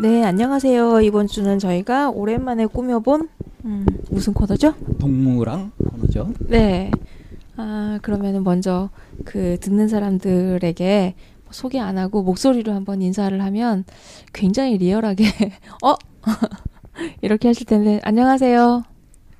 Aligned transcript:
네, 0.00 0.22
안녕하세요. 0.24 1.00
이번 1.00 1.26
주는 1.26 1.58
저희가 1.58 2.10
오랜만에 2.10 2.66
꾸며본 2.66 3.28
음, 3.64 3.86
무슨 4.10 4.34
코너죠? 4.34 4.74
동무랑 4.98 5.72
코너죠. 5.90 6.32
네. 6.40 6.90
아, 7.56 7.98
그러면은 8.02 8.44
먼저 8.44 8.90
그 9.24 9.56
듣는 9.60 9.88
사람들에게 9.88 11.14
소개 11.50 11.78
안 11.78 11.96
하고 11.96 12.22
목소리로 12.22 12.72
한번 12.72 13.00
인사를 13.00 13.40
하면 13.42 13.84
굉장히 14.32 14.76
리얼하게 14.78 15.24
어 15.82 15.94
이렇게 17.22 17.48
하실 17.48 17.66
텐데 17.66 18.00
안녕하세요. 18.04 18.82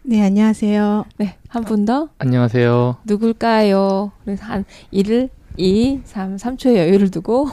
네, 0.05 0.23
안녕하세요. 0.23 1.05
네, 1.19 1.37
한 1.49 1.65
분 1.65 1.85
더. 1.85 2.09
안녕하세요. 2.19 2.99
누굴까요? 3.05 4.13
그래서 4.25 4.45
한 4.45 4.65
1을 4.93 5.29
2, 5.59 6.01
3, 6.05 6.37
3초의 6.37 6.77
여유를 6.77 7.11
두고 7.11 7.49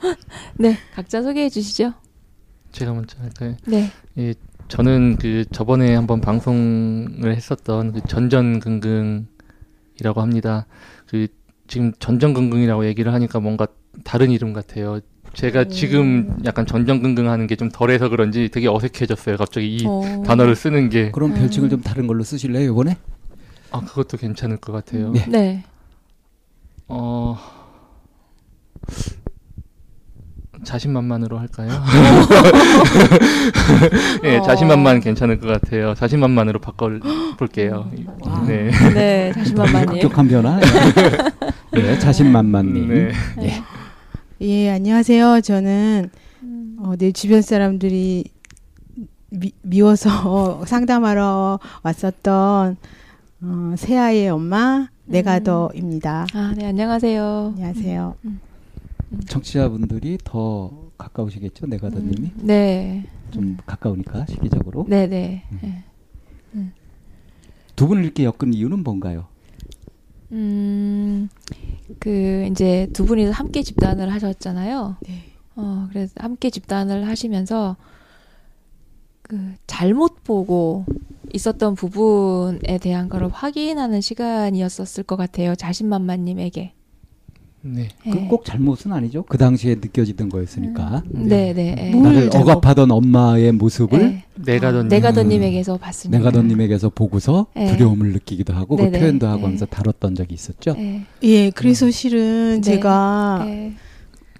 네, 0.58 0.76
각자 0.94 1.22
소개해 1.22 1.48
주시죠. 1.50 1.92
제가 2.72 2.92
먼저 2.92 3.18
할까요? 3.20 3.56
네. 3.66 3.90
예, 4.18 4.34
저는 4.68 5.16
그 5.16 5.44
저번에 5.50 5.94
한번 5.94 6.20
방송을 6.20 7.34
했었던 7.34 7.92
그 7.92 8.00
전전긍긍이라고 8.06 9.26
합니다. 10.20 10.66
그 11.06 11.28
지금 11.66 11.92
전전긍긍이라고 11.98 12.86
얘기를 12.86 13.12
하니까 13.12 13.40
뭔가 13.40 13.66
다른 14.04 14.30
이름 14.30 14.52
같아요. 14.52 15.00
제가 15.34 15.60
오. 15.60 15.68
지금 15.68 16.38
약간 16.44 16.64
전전긍긍하는 16.66 17.46
게 17.46 17.56
좀 17.56 17.68
덜해서 17.70 18.08
그런지 18.08 18.48
되게 18.50 18.68
어색해졌어요. 18.68 19.36
갑자기 19.36 19.76
이 19.76 19.84
어. 19.86 20.22
단어를 20.26 20.56
쓰는 20.56 20.88
게. 20.88 21.10
그럼 21.10 21.32
음. 21.32 21.36
별칭을 21.36 21.68
좀 21.68 21.82
다른 21.82 22.06
걸로 22.06 22.22
쓰실래요, 22.24 22.70
이번에? 22.72 22.96
아, 23.70 23.80
그것도 23.80 24.16
괜찮을 24.16 24.56
것 24.58 24.72
같아요. 24.72 25.12
네. 25.12 25.26
네. 25.28 25.64
어, 26.88 27.36
자신만만으로 30.64 31.38
할까요? 31.38 31.70
예, 34.24 34.38
어. 34.38 34.42
자신만만 34.42 35.00
괜찮을 35.00 35.40
것 35.40 35.46
같아요. 35.46 35.94
자신만만으로 35.94 36.60
바꿔볼게요. 36.60 37.90
와. 38.20 38.44
네. 38.46 38.70
네, 38.94 39.32
자신만만님. 39.34 39.92
급격한 40.00 40.28
변화. 40.28 40.60
네, 41.72 41.98
자신만만님. 41.98 42.88
네. 42.88 43.12
네. 43.38 43.62
예, 44.40 44.70
안녕하세요. 44.70 45.40
저는 45.40 46.10
음. 46.42 46.76
어, 46.80 46.94
내 46.96 47.12
주변 47.12 47.42
사람들이 47.42 48.24
미, 49.30 49.52
미워서 49.62 50.64
상담하러 50.66 51.58
왔었던 51.82 52.76
어, 53.40 53.74
새아이의 53.76 54.30
엄마 54.30 54.88
내가더입니다. 55.04 56.26
아, 56.34 56.54
네, 56.56 56.66
안녕하세요. 56.66 57.54
안녕하세요. 57.56 58.14
청취자분들이 59.26 60.18
더 60.22 60.90
가까우시겠죠, 60.98 61.66
내가더님이? 61.66 62.32
음, 62.36 62.46
네. 62.46 63.06
좀 63.30 63.56
가까우니까, 63.66 64.26
시기적으로. 64.26 64.86
네, 64.88 65.06
네. 65.06 65.44
음. 65.52 65.58
네. 65.62 66.72
두 67.76 67.86
분을 67.86 68.04
이렇게 68.04 68.24
엮은 68.24 68.52
이유는 68.52 68.82
뭔가요? 68.82 69.26
음, 70.32 71.28
그, 72.00 72.46
이제 72.50 72.88
두 72.92 73.06
분이서 73.06 73.32
함께 73.32 73.62
집단을 73.62 74.12
하셨잖아요. 74.12 74.96
네. 75.02 75.24
어, 75.56 75.86
그래서 75.90 76.14
함께 76.18 76.50
집단을 76.50 77.06
하시면서 77.08 77.76
그 79.22 79.54
잘못 79.66 80.22
보고 80.24 80.84
있었던 81.32 81.74
부분에 81.74 82.78
대한 82.80 83.08
거를 83.08 83.28
확인하는 83.28 84.00
시간이었었을 84.00 85.04
것 85.04 85.16
같아요. 85.16 85.54
자신만만님에게. 85.54 86.72
네. 87.74 87.88
네. 88.04 88.10
그꼭 88.10 88.44
잘못은 88.44 88.92
아니죠. 88.92 89.22
그 89.28 89.36
당시에 89.38 89.76
느껴지던 89.76 90.28
거였으니까. 90.28 91.02
네, 91.10 91.52
네. 91.52 91.74
네. 91.74 91.90
뭘 91.90 92.02
나를 92.14 92.30
잘못- 92.30 92.48
억압하던 92.50 92.90
엄마의 92.90 93.52
모습을 93.52 93.98
네. 93.98 94.24
내가던 94.36 94.88
내가더님에게서 94.88 95.76
봤습니다. 95.76 96.18
내가더님에게서 96.18 96.90
보고서 96.90 97.46
네. 97.54 97.66
두려움을 97.74 98.12
느끼기도 98.12 98.54
하고 98.54 98.76
그 98.76 98.82
네네. 98.84 98.98
표현도 98.98 99.26
하고 99.26 99.38
네. 99.38 99.44
하면서 99.44 99.66
다뤘던 99.66 100.14
적이 100.14 100.34
있었죠. 100.34 100.74
네. 100.74 101.04
예, 101.22 101.50
그래서 101.50 101.90
실은 101.90 102.60
네. 102.62 102.72
제가 102.72 103.42
네. 103.44 103.72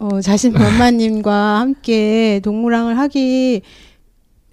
어, 0.01 0.21
자신만만님과 0.21 1.59
함께 1.61 2.41
동무랑을 2.45 2.99
하기 2.99 3.63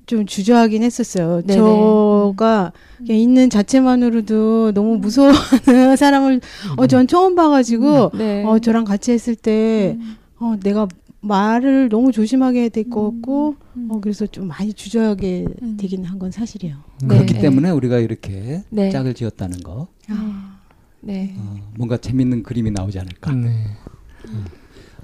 좀 0.06 0.26
주저하긴 0.26 0.84
했었어요. 0.84 1.42
네네. 1.42 1.60
저가 1.60 2.72
그냥 2.98 3.18
있는 3.18 3.50
자체만으로도 3.50 4.72
너무 4.74 4.98
무서워하는 4.98 5.96
사람을 5.98 6.42
어, 6.78 6.88
전 6.88 7.08
처음 7.08 7.36
봐가지고 7.36 8.12
네. 8.18 8.44
어, 8.46 8.60
저랑 8.60 8.86
같이 8.86 9.12
했을 9.12 9.36
때 9.36 9.98
음, 10.00 10.16
어, 10.40 10.56
내가 10.62 10.88
말을 11.22 11.90
너무 11.90 12.12
조심하게 12.12 12.60
해야 12.62 12.70
될 12.70 12.88
것 12.90 13.12
같고 13.12 13.56
음. 13.76 13.88
어, 13.90 14.00
그래서 14.00 14.28
좀 14.28 14.48
많이 14.48 14.74
주저하게 14.74 15.46
음. 15.64 15.78
되긴 15.80 16.06
한 16.06 16.20
건 16.20 16.30
사실이에요. 16.32 16.76
네. 17.02 17.08
그렇기 17.08 17.34
네. 17.34 17.42
때문에 17.42 17.72
우리가 17.72 17.98
이렇게 18.00 18.64
네. 18.70 18.90
짝을 18.92 19.16
지었다는 19.16 19.64
거. 19.64 19.88
아, 20.10 20.60
네. 21.02 21.34
어, 21.38 21.56
뭔가 21.78 21.98
재밌는 21.98 22.44
그림이 22.44 22.70
나오지 22.72 23.00
않을까. 23.00 23.32
네. 23.34 23.50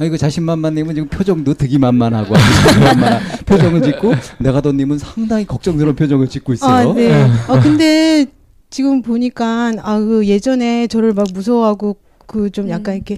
아 0.01 0.05
이거 0.05 0.17
자신만만님은 0.17 0.95
지금 0.95 1.07
표정도 1.09 1.53
득이만만하고 1.53 2.35
아주 2.35 2.43
자신만만한 2.63 3.21
표정을 3.45 3.83
짓고 3.83 4.13
내가더님은 4.39 4.97
상당히 4.97 5.45
걱정스러운 5.45 5.95
표정을 5.95 6.27
짓고 6.27 6.53
있어요. 6.53 6.89
아, 6.89 6.93
네. 6.95 7.11
아, 7.47 7.59
근데 7.61 8.25
지금 8.71 9.03
보니까 9.03 9.73
아, 9.83 9.99
그 9.99 10.25
예전에 10.25 10.87
저를 10.87 11.13
막 11.13 11.27
무서워하고 11.31 11.97
그 12.25 12.49
좀 12.49 12.67
약간 12.69 12.95
음. 12.95 12.97
이렇게, 12.97 13.17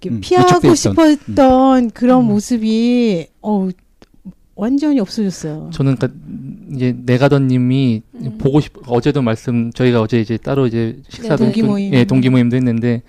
이렇게 0.00 0.16
음, 0.16 0.20
피하고. 0.20 0.74
싶었던 0.74 1.90
그런 1.90 2.22
음. 2.22 2.26
모습이 2.26 3.28
어 3.42 3.68
완전히 4.56 4.98
없어졌어요. 4.98 5.70
저는 5.72 5.94
그러니까 5.94 6.18
이제 6.74 6.96
내가더님이 7.04 8.02
음. 8.16 8.38
보고 8.38 8.60
싶 8.60 8.72
어제도 8.88 9.22
말씀 9.22 9.70
저희가 9.70 10.00
어제 10.00 10.20
이제 10.20 10.38
따로 10.38 10.66
이제 10.66 10.98
식사도 11.08 11.36
네, 11.44 11.52
동기 11.52 11.62
모임. 11.62 11.94
예 11.94 12.04
동기 12.04 12.30
모임도 12.30 12.56
했는데 12.56 13.02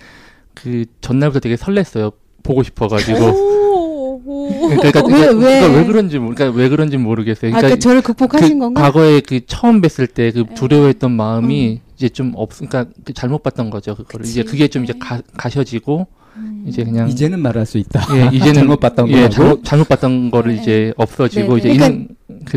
그 0.53 0.85
전날부터 1.01 1.39
되게 1.39 1.55
설렜어요 1.55 2.11
보고 2.43 2.63
싶어가지고 2.63 3.25
오, 3.25 4.21
오. 4.25 4.49
그러니까, 4.69 4.99
어, 5.01 5.03
왜, 5.07 5.11
그러니까 5.27 5.45
왜? 5.45 5.67
왜 5.77 5.85
그런지 5.85 6.19
모르- 6.19 6.35
그러니까 6.35 6.57
왜 6.59 6.69
그런지 6.69 6.97
모르겠어요. 6.97 7.51
아, 7.53 7.57
그러니까 7.57 7.75
그 7.75 7.79
저를 7.79 8.01
극복하신 8.01 8.59
그 8.59 8.65
건가? 8.65 8.81
과거에 8.81 9.19
그 9.21 9.45
처음 9.45 9.81
뵀을 9.81 10.13
때그 10.13 10.39
네. 10.49 10.53
두려워했던 10.55 11.11
마음이 11.11 11.81
이제 11.95 12.09
좀 12.09 12.33
없, 12.35 12.49
그러니까 12.57 12.85
그 13.03 13.13
잘못 13.13 13.43
봤던 13.43 13.69
거죠. 13.69 13.95
그거를 13.95 14.23
그치. 14.23 14.31
이제 14.31 14.43
그게 14.43 14.67
좀 14.67 14.83
이제 14.83 14.93
네. 14.93 14.99
가, 14.99 15.21
가셔지고 15.35 16.07
음. 16.35 16.65
이제 16.67 16.83
그냥 16.83 17.09
이제는 17.09 17.39
말할 17.39 17.65
수 17.65 17.77
있다. 17.79 18.05
예, 18.15 18.29
이제는 18.35 18.53
잘못 18.61 18.79
봤던 18.79 19.07
예, 19.09 19.13
거하고. 19.13 19.29
잘못, 19.33 19.63
잘못 19.63 19.87
봤던 19.89 20.31
거를 20.31 20.55
네. 20.55 20.61
이제 20.61 20.93
없어지고 20.97 21.53
네, 21.53 21.59
이제 21.59 21.67
네. 21.69 21.73
있는 21.73 22.07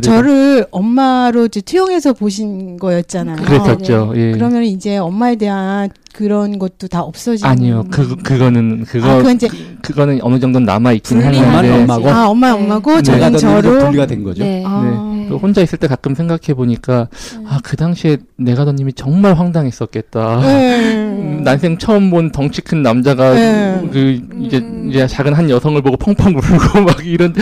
저를 0.02 0.66
엄마로 0.70 1.46
이제 1.46 1.60
투영해서 1.60 2.12
보신 2.12 2.76
거였잖아요. 2.78 3.36
그랬었죠. 3.36 4.12
예. 4.16 4.32
그러면 4.32 4.64
이제 4.64 4.98
엄마에 4.98 5.36
대한 5.36 5.88
그런 6.12 6.58
것도 6.58 6.88
다 6.88 7.02
없어진 7.02 7.46
아니요, 7.46 7.84
그 7.90 8.16
그거는 8.16 8.84
그거 8.84 9.08
아, 9.08 9.16
그건 9.18 9.36
이제 9.36 9.48
그 9.80 9.94
거는 9.94 10.20
어느 10.22 10.40
정도 10.40 10.58
남아 10.58 10.92
있긴 10.92 11.22
하는데 11.22 11.46
엄마는 11.46 11.72
엄마고 11.82 12.10
아 12.10 12.28
엄마 12.28 12.48
네. 12.48 12.52
엄마고 12.54 12.96
네. 12.96 13.02
저는 13.02 13.20
내가 13.20 13.38
저로 13.38 13.78
분리가 13.78 14.06
된 14.06 14.24
거죠. 14.24 14.42
네. 14.42 14.62
아, 14.66 15.26
그 15.28 15.36
혼자 15.36 15.62
있을 15.62 15.78
때 15.78 15.86
가끔 15.86 16.14
생각해 16.14 16.54
보니까 16.54 17.08
아그 17.46 17.76
당시에 17.76 18.18
내가 18.36 18.64
더님이 18.64 18.92
정말 18.94 19.34
황당했었겠다. 19.34 20.40
네. 20.40 20.96
음, 20.96 21.42
난생 21.44 21.78
처음 21.78 22.10
본 22.10 22.32
덩치 22.32 22.60
큰 22.60 22.82
남자가 22.82 23.32
네. 23.34 23.88
그 23.92 24.20
이제 24.40 24.58
음. 24.58 24.88
이제 24.90 25.06
작은 25.06 25.34
한 25.34 25.48
여성을 25.48 25.80
보고 25.82 25.96
펑펑 25.96 26.34
울고 26.36 26.80
막 26.84 27.06
이런 27.06 27.32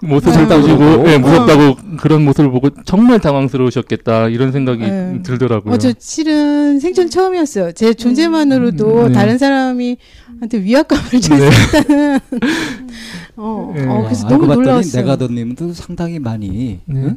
모습을 0.00 0.32
무섭다고 0.32 0.62
보시고. 0.62 1.08
예, 1.10 1.18
무섭다고 1.18 1.76
그런 1.98 2.24
모습을 2.24 2.50
보고 2.50 2.70
정말 2.84 3.18
당황스러우셨겠다 3.20 4.28
이런 4.28 4.52
생각이 4.52 4.82
네. 4.82 5.20
들더라고요. 5.22 5.74
어, 5.74 5.78
저 5.78 5.92
실은 5.98 6.78
생전 6.80 7.10
처음이었어요. 7.10 7.72
제 7.72 7.94
존재 7.94 8.17
만으로도 8.26 9.02
음, 9.02 9.06
네. 9.08 9.12
다른 9.12 9.38
사람이 9.38 9.96
한테 10.40 10.62
위압감을 10.62 11.10
줄수 11.10 11.28
네. 11.36 11.46
있다는. 11.46 12.20
어, 13.36 13.72
네. 13.74 13.86
어, 13.86 14.02
그래서 14.02 14.26
아, 14.26 14.30
너무 14.30 14.46
놀라웠어요. 14.52 15.02
내가더님도 15.02 15.72
상당히 15.74 16.18
많이 16.18 16.80
네. 16.86 17.00
응? 17.02 17.16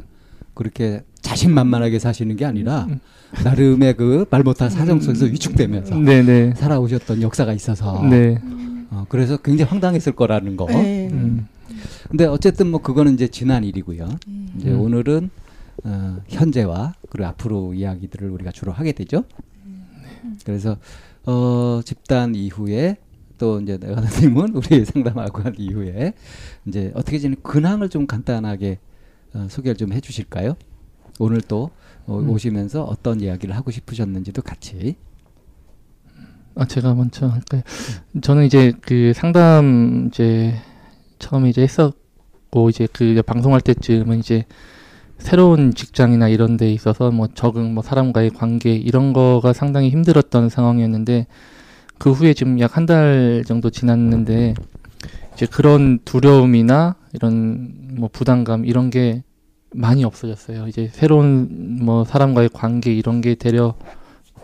그렇게 0.54 1.02
자신만만하게 1.22 1.98
사시는 1.98 2.36
게 2.36 2.44
아니라 2.44 2.86
음. 2.88 3.00
나름의 3.44 3.96
그 3.96 4.26
말 4.30 4.42
못할 4.42 4.70
사정 4.70 5.00
속에서 5.00 5.24
위축되면서 5.26 5.96
네네. 5.96 6.54
살아오셨던 6.56 7.22
역사가 7.22 7.52
있어서 7.54 8.02
네. 8.08 8.38
어, 8.90 9.06
그래서 9.08 9.36
굉장히 9.38 9.70
황당했을 9.70 10.12
거라는 10.12 10.56
거. 10.56 10.66
네. 10.66 11.08
음. 11.10 11.48
근데 12.10 12.26
어쨌든 12.26 12.70
뭐 12.70 12.82
그거는 12.82 13.14
이제 13.14 13.26
지난 13.28 13.64
일이고요. 13.64 14.06
이제 14.58 14.70
음. 14.70 14.80
오늘은 14.80 15.30
어, 15.84 16.18
현재와 16.28 16.94
그리고 17.08 17.28
앞으로 17.28 17.72
이야기들을 17.74 18.28
우리가 18.28 18.52
주로 18.52 18.70
하게 18.72 18.92
되죠. 18.92 19.24
그래서 20.44 20.76
어, 21.24 21.80
집단 21.84 22.34
이후에 22.34 22.96
또 23.38 23.60
이제 23.60 23.76
내가님은 23.76 24.54
우리 24.54 24.84
상담하고 24.84 25.42
한 25.42 25.54
이후에 25.58 26.14
이제 26.66 26.92
어떻게 26.94 27.18
지내 27.18 27.36
근황을 27.42 27.88
좀 27.88 28.06
간단하게 28.06 28.78
어, 29.34 29.46
소개를 29.48 29.76
좀 29.76 29.92
해주실까요? 29.92 30.56
오늘 31.18 31.40
또 31.40 31.70
어, 32.06 32.18
음. 32.18 32.30
오시면서 32.30 32.84
어떤 32.84 33.20
이야기를 33.20 33.54
하고 33.56 33.70
싶으셨는지도 33.70 34.42
같이. 34.42 34.96
아 36.54 36.66
제가 36.66 36.94
먼저 36.94 37.28
할까요? 37.28 37.62
저는 38.20 38.44
이제 38.44 38.72
그 38.82 39.12
상담 39.14 40.08
이제 40.08 40.54
처음에 41.18 41.48
이제 41.48 41.62
했었고 41.62 42.68
이제 42.68 42.86
그 42.92 43.22
방송할 43.22 43.60
때쯤은 43.62 44.18
이제 44.18 44.44
새로운 45.22 45.72
직장이나 45.74 46.28
이런 46.28 46.56
데 46.56 46.70
있어서 46.72 47.10
뭐 47.10 47.28
적응 47.32 47.72
뭐 47.74 47.82
사람과의 47.82 48.30
관계 48.30 48.74
이런 48.74 49.12
거가 49.12 49.52
상당히 49.52 49.88
힘들었던 49.90 50.48
상황이었는데 50.48 51.26
그 51.98 52.10
후에 52.12 52.34
지금 52.34 52.58
약 52.60 52.76
한 52.76 52.86
달 52.86 53.44
정도 53.46 53.70
지났는데 53.70 54.54
이제 55.34 55.46
그런 55.46 56.00
두려움이나 56.04 56.96
이런 57.14 57.72
뭐 57.94 58.08
부담감 58.12 58.64
이런 58.66 58.90
게 58.90 59.22
많이 59.74 60.04
없어졌어요. 60.04 60.66
이제 60.68 60.90
새로운 60.92 61.78
뭐 61.82 62.04
사람과의 62.04 62.50
관계 62.52 62.92
이런 62.92 63.20
게 63.22 63.34
되려 63.34 63.74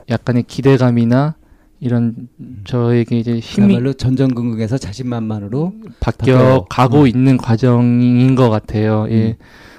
약간의 0.09 0.45
기대감이나 0.45 1.35
이런 1.81 2.29
저에게 2.65 3.19
이제 3.19 3.39
힘이 3.39 3.69
그야말로 3.69 3.93
전전긍긍해서 3.93 4.79
자신만만으로 4.79 5.75
바뀌어. 6.01 6.67
가고 6.71 7.03
음. 7.03 7.07
있는 7.07 7.37
과정인 7.37 8.35
것 8.35 8.49
같아요. 8.51 9.07
예. 9.11 9.37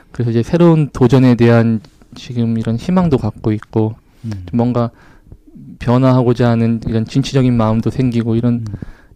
음. 0.10 0.12
그래서 0.12 0.32
이제 0.32 0.44
새로운 0.44 0.90
도전에 0.92 1.36
대한 1.36 1.80
지금 2.16 2.58
이런 2.58 2.76
희망도 2.76 3.18
갖고 3.18 3.52
있고 3.52 3.96
음. 4.26 4.32
좀 4.32 4.58
뭔가 4.58 4.92
변화하고자 5.80 6.50
하는 6.50 6.82
이런 6.88 7.06
진취적인 7.06 7.56
마음도 7.56 7.90
생기고 7.90 8.36
이런 8.36 8.56
음. 8.56 8.66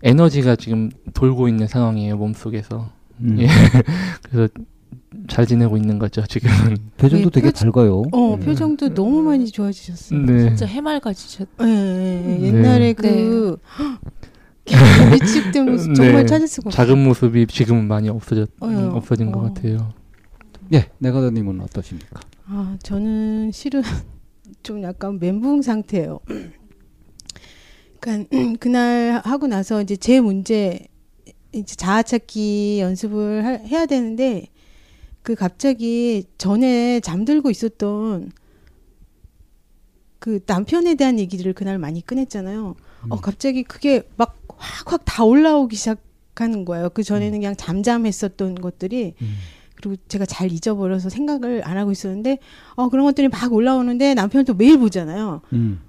에너지가 0.03 0.55
지금 0.55 0.89
돌고 1.13 1.47
있는 1.47 1.67
상황이에요 1.67 2.17
몸 2.17 2.33
속에서. 2.33 2.89
음. 3.21 3.37
예. 3.39 3.47
그래서 4.29 4.51
잘 5.27 5.45
지내고 5.45 5.77
있는 5.77 5.99
거죠 5.99 6.23
지금은. 6.27 6.77
표정도 6.97 7.29
네, 7.29 7.41
되게 7.41 7.51
표정- 7.51 7.71
밝아요. 7.71 8.03
어, 8.11 8.33
음. 8.35 8.39
표정도 8.39 8.93
너무 8.93 9.21
많이 9.21 9.49
좋아지셨어요. 9.49 10.19
네. 10.21 10.39
진짜 10.49 10.65
해맑아지셨. 10.65 11.47
예, 11.61 11.65
예, 11.65 11.69
예. 11.69 12.37
네. 12.37 12.47
옛날에 12.47 12.93
그 12.93 13.57
위축된 15.13 15.69
모습 15.71 15.93
정말 15.95 16.15
네. 16.21 16.25
찾을 16.25 16.47
수가 16.47 16.69
없어요. 16.69 16.85
작은 16.87 17.03
모습이 17.03 17.47
지금은 17.47 17.87
많이 17.87 18.09
없어졌 18.09 18.49
어, 18.61 18.69
예. 18.71 18.75
없어진 18.75 19.31
것 19.31 19.39
어. 19.39 19.43
같아요. 19.53 19.89
예, 20.73 20.89
내가더님은 20.99 21.61
어떠십니까? 21.61 22.19
아, 22.47 22.77
저는 22.83 23.51
실은 23.51 23.81
좀 24.63 24.81
약간 24.83 25.19
멘붕 25.19 25.61
상태예요. 25.61 26.19
그러니까 27.99 28.29
그날 28.59 29.21
하고 29.23 29.47
나서 29.47 29.81
이제 29.81 29.95
제 29.95 30.19
문제 30.19 30.87
이제 31.51 31.75
자아찾기 31.75 32.79
연습을 32.79 33.45
할- 33.45 33.65
해야 33.65 33.85
되는데 33.85 34.47
그 35.21 35.35
갑자기 35.35 36.25
전에 36.37 36.99
잠들고 36.99 37.49
있었던 37.49 38.31
그 40.19 40.39
남편에 40.45 40.95
대한 40.95 41.19
얘기를 41.19 41.53
그날 41.53 41.77
많이 41.77 42.05
꺼냈잖아요. 42.05 42.75
어 43.09 43.19
갑자기 43.19 43.63
그게 43.63 44.03
막 44.17 44.37
확 44.57 44.93
확 44.93 45.01
다 45.05 45.23
올라오기 45.25 45.75
시작하는 45.75 46.63
거예요. 46.63 46.89
그 46.89 47.03
전에는 47.03 47.37
그냥 47.39 47.55
잠잠했었던 47.55 48.55
것들이 48.55 49.13
음. 49.21 49.35
그리고 49.83 50.01
제가 50.07 50.25
잘 50.25 50.51
잊어버려서 50.51 51.09
생각을 51.09 51.61
안 51.67 51.77
하고 51.77 51.91
있었는데 51.91 52.39
어 52.75 52.89
그런 52.89 53.05
것들이 53.05 53.27
막 53.27 53.51
올라오는데 53.51 54.13
남편도 54.13 54.53
매일 54.55 54.77
보잖아요. 54.79 55.41
음. 55.53 55.79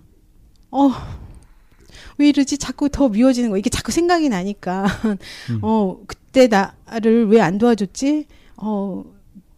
어. 0.70 0.90
왜 2.18 2.28
이러지? 2.28 2.58
자꾸 2.58 2.88
더 2.88 3.08
미워지는 3.08 3.50
거. 3.50 3.56
이게 3.58 3.70
자꾸 3.70 3.90
생각이 3.92 4.28
나니까. 4.28 4.86
음. 5.50 5.58
어, 5.62 5.98
그때 6.06 6.48
나를 6.48 7.26
왜 7.28 7.40
안 7.40 7.58
도와줬지? 7.58 8.26
어, 8.56 9.04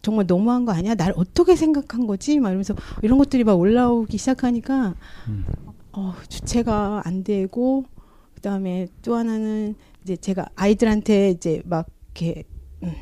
정말 0.01 0.25
너무한 0.27 0.65
거 0.65 0.71
아니야? 0.71 0.95
날 0.95 1.13
어떻게 1.15 1.55
생각한 1.55 2.07
거지? 2.07 2.39
막 2.39 2.49
이러면서 2.49 2.75
이런 3.03 3.17
것들이 3.19 3.43
막 3.43 3.53
올라오기 3.59 4.17
시작하니까, 4.17 4.95
음. 5.27 5.45
어, 5.93 6.15
주체가 6.29 7.01
안 7.05 7.23
되고, 7.23 7.85
그 8.33 8.41
다음에 8.41 8.87
또 9.03 9.15
하나는 9.15 9.75
이제 10.03 10.15
제가 10.15 10.47
아이들한테 10.55 11.31
이제 11.31 11.61
막 11.65 11.85
이렇게, 12.15 12.43
음, 12.83 12.93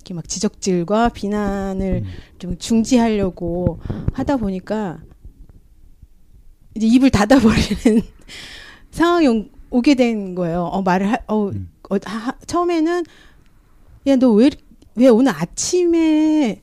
이렇게 0.00 0.14
막 0.14 0.26
지적질과 0.28 1.10
비난을 1.10 2.02
음. 2.04 2.10
좀 2.38 2.58
중지하려고 2.58 3.80
하다 4.14 4.38
보니까 4.38 4.98
이제 6.74 6.86
입을 6.86 7.10
닫아버리는 7.10 8.02
상황이 8.90 9.28
오- 9.28 9.48
오게 9.70 9.94
된 9.94 10.34
거예요. 10.34 10.62
어, 10.64 10.82
말을 10.82 11.12
하, 11.12 11.18
어, 11.26 11.48
음. 11.48 11.70
어, 11.90 11.96
하, 12.04 12.32
처음에는 12.46 13.04
야 14.06 14.16
너 14.16 14.32
왜 14.34 14.50
왜 14.96 15.06
오늘 15.08 15.32
아침에 15.32 16.60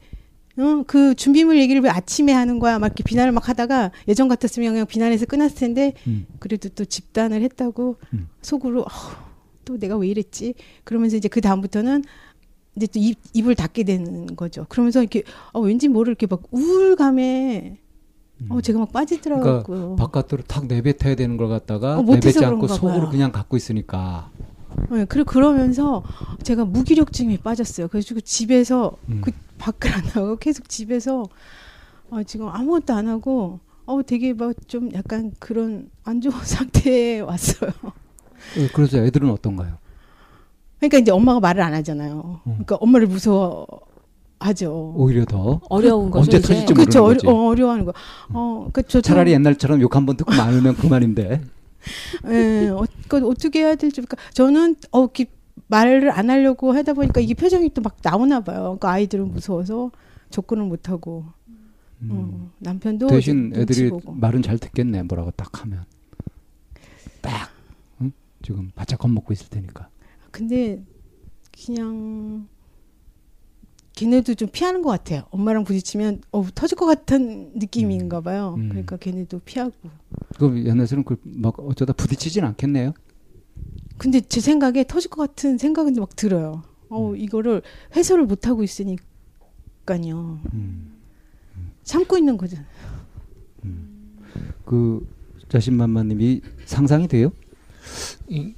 어, 0.58 0.84
그 0.86 1.16
준비물 1.16 1.60
얘기를 1.60 1.82
왜 1.82 1.90
아침에 1.90 2.34
하는 2.34 2.60
거야? 2.60 2.78
막 2.80 2.88
이렇게 2.88 3.04
비난을 3.04 3.32
막 3.32 3.48
하다가 3.48 3.92
예전 4.08 4.28
같았으면 4.28 4.74
그냥 4.74 4.86
비난해서 4.88 5.26
끝났을 5.28 5.56
텐데 5.58 5.94
음. 6.08 6.26
그래도 6.40 6.68
또 6.70 6.84
집단을 6.84 7.42
했다고 7.44 7.98
음. 8.14 8.28
속으로 8.42 8.82
어, 8.82 8.88
또 9.66 9.78
내가 9.78 9.96
왜 9.98 10.08
이랬지? 10.10 10.56
그러면서 10.84 11.16
이제 11.16 11.28
그 11.30 11.40
다음부터는 11.42 12.04
이제 12.78 12.88
또 12.88 13.00
입, 13.00 13.18
입을 13.34 13.56
닫게 13.56 13.84
되는 13.84 14.36
거죠. 14.36 14.66
그러면서 14.70 15.02
이렇게 15.02 15.24
어, 15.52 15.60
왠지 15.60 15.88
모를 15.88 16.12
이렇게 16.12 16.28
막 16.28 16.44
우울감에 16.52 17.78
어, 18.50 18.62
제가 18.62 18.80
막 18.80 18.94
빠지더라고요. 18.94 19.96
바깥으로 19.96 20.44
탁 20.48 20.68
내뱉어야 20.68 21.16
되는 21.16 21.38
걸 21.38 21.50
갖다가 21.50 21.98
어, 21.98 22.04
내뱉지 22.04 22.46
않고 22.46 22.68
속으로 22.68 23.00
봐요. 23.02 23.10
그냥 23.10 23.32
갖고 23.32 23.58
있으니까. 23.58 24.30
네, 24.92 25.06
그리고 25.06 25.26
그러면서 25.32 26.04
제가 26.44 26.66
무기력증에 26.66 27.38
빠졌어요. 27.38 27.88
그래서 27.88 28.14
집에서 28.20 28.96
음. 29.10 29.22
그 29.24 29.32
밖을 29.58 29.92
안 29.92 30.04
나가고 30.06 30.38
계속 30.38 30.70
집에서 30.70 31.26
어, 32.12 32.22
지금 32.24 32.48
아무것도 32.48 32.94
안 32.94 33.08
하고 33.08 33.60
어 33.86 34.04
되게 34.04 34.34
막 34.34 34.54
좀 34.68 34.92
약간 34.94 35.32
그런 35.40 35.90
안 36.04 36.22
좋은 36.22 36.36
상태에 36.46 37.22
왔어요. 37.22 37.72
어, 37.82 38.68
그래서 38.76 39.00
애들은 39.00 39.32
어떤가요? 39.32 39.78
그러니까 40.80 40.98
이제 41.00 41.12
엄마가 41.12 41.40
말을 41.40 41.62
안 41.62 41.74
하잖아요. 41.76 42.42
음. 42.46 42.52
그러니까 42.52 42.76
엄마를 42.78 43.08
무서워하죠. 43.08 44.94
오히려 44.96 45.26
더 45.26 45.60
어려운 45.70 46.12
거죠. 46.12 46.22
언제 46.24 46.38
이제. 46.38 46.48
터질지 46.48 46.74
그렇죠. 46.74 47.02
모르는 47.02 47.18
거지. 47.18 47.28
어려, 47.28 47.36
어, 47.38 47.48
어려워하는 47.50 47.86
거. 47.86 47.94
어, 48.34 48.70
그 48.72 48.84
저, 48.84 49.02
차라리 49.02 49.32
옛날처럼 49.32 49.82
욕 49.82 49.96
한 49.96 50.06
번 50.06 50.18
듣고 50.18 50.32
말면 50.36 50.76
그만인데. 50.76 51.42
예, 52.30 52.68
어, 52.70 52.84
그 53.08 53.26
어떻게 53.28 53.60
해야 53.60 53.76
될지. 53.76 54.02
그러니까 54.02 54.18
저는 54.34 54.76
어, 54.92 55.02
이렇게 55.02 55.26
말을 55.68 56.12
안 56.12 56.30
하려고 56.30 56.72
하다 56.74 56.94
보니까 56.94 57.20
이게 57.22 57.34
표정이 57.34 57.70
또 57.74 57.82
막 57.82 57.98
나오나 58.04 58.42
봐요. 58.42 58.62
그러니까 58.80 58.92
아이들은 58.92 59.32
무서워서 59.32 59.92
접근을 60.30 60.64
못 60.66 60.90
하고. 60.90 61.26
음. 62.02 62.10
어, 62.12 62.50
남편도 62.60 63.08
대신 63.08 63.52
애들이 63.56 63.90
보고. 63.90 64.12
말은 64.14 64.44
잘 64.44 64.58
듣겠네. 64.60 65.04
뭐라고 65.04 65.32
딱 65.32 65.62
하면. 65.64 65.84
딱. 67.22 67.50
응? 68.02 68.12
지금 68.44 68.72
바짝 68.76 69.00
겁먹고 69.00 69.34
있을 69.34 69.48
테니까. 69.50 69.90
근데 70.38 70.86
그냥 71.52 72.48
걔네도 73.94 74.36
좀 74.36 74.48
피하는 74.52 74.84
것 74.84 74.92
같아요. 74.92 75.24
엄마랑 75.32 75.64
부딪히면 75.64 76.22
어 76.32 76.46
터질 76.54 76.78
것 76.78 76.86
같은 76.86 77.54
느낌인가 77.56 78.22
봐요. 78.22 78.54
음. 78.60 78.70
그러니까 78.70 78.98
걔네도 78.98 79.40
피하고. 79.40 79.74
그럼 80.38 80.68
연애에서는 80.68 81.04
그막 81.06 81.60
어쩌다 81.62 81.94
부딪히진 81.94 82.44
않겠네요. 82.44 82.94
근데 83.98 84.22
제 84.22 84.40
생각에 84.40 84.84
터질 84.84 85.10
것 85.10 85.28
같은 85.28 85.58
생각은 85.58 85.96
막 85.96 86.16
들어요. 86.16 86.62
어, 86.90 87.16
이거를 87.16 87.64
해소를 87.96 88.26
못 88.26 88.46
하고 88.48 88.62
있으니까요. 88.64 90.40
음. 90.54 90.98
참고 91.82 92.16
있는 92.16 92.38
거잖아요. 92.38 92.68
그 94.66 95.08
자신만만님이 95.50 96.42
상상이 96.66 97.08
돼요? 97.08 97.32
이, 98.28 98.54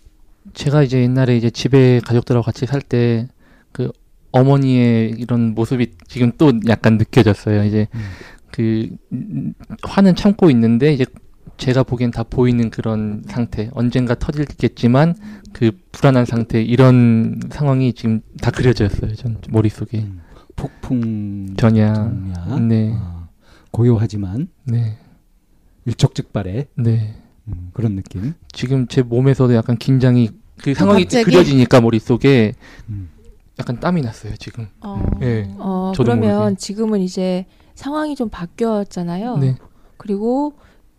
제가 0.53 0.84
이제 0.84 1.01
옛날에 1.01 1.38
이제 1.38 1.50
집에 1.50 2.00
가족들하고 2.01 2.44
같이 2.44 2.65
살 2.65 2.82
때 2.82 3.27
그 3.72 3.91
어머니의 4.32 5.12
이런 5.18 5.53
모습이 5.56 5.94
지금 6.08 6.32
또 6.38 6.51
약간 6.68 6.98
느껴졌어요. 6.98 7.63
이제 7.63 7.88
음. 7.96 8.00
그 8.51 8.89
음, 9.12 9.53
화는 9.84 10.15
참고 10.15 10.50
있는데 10.51 10.94
이제 10.94 11.06
제가 11.58 11.84
보기엔 11.84 12.12
다 12.12 12.24
보이는 12.24 12.70
그런 12.70 13.24
상태. 13.27 13.70
언젠가 13.74 14.15
터질겠지만 14.15 15.15
그 15.53 15.72
불안한 15.91 16.25
상태 16.25 16.62
이런 16.62 17.39
상황이 17.50 17.94
지금 17.94 18.22
다 18.41 18.51
그려졌어요. 18.51 19.15
전 19.15 19.38
머릿속에. 19.50 20.00
음. 20.00 20.22
폭풍 20.56 21.56
전야. 21.56 21.94
전야. 21.94 22.60
네. 22.60 22.91
아, 22.94 23.29
고요하지만 23.72 24.50
네. 24.65 24.98
일촉즉발의 25.86 26.68
네. 26.75 27.15
음, 27.48 27.70
그런 27.74 27.96
느낌. 27.96 28.34
지금 28.51 28.88
제 28.88 29.01
몸에서도 29.01 29.53
약간 29.56 29.77
긴장이 29.77 30.29
그 30.63 30.74
상황이 30.74 31.04
갑자기? 31.04 31.24
그려지니까 31.25 31.82
머릿속에 31.82 32.54
음. 32.89 33.10
약간 33.60 33.80
땀이 33.80 34.01
났어요, 34.01 34.36
지금. 34.38 34.68
어. 34.82 35.01
예. 35.22 35.50
어, 35.58 35.92
그러면 35.98 36.39
모르게. 36.39 36.56
지금은 36.58 37.01
이제 37.01 37.46
상황이 37.75 38.16
좀 38.16 38.30
바뀌었잖아요. 38.30 39.38
네. 39.38 39.56
그리고 39.98 40.54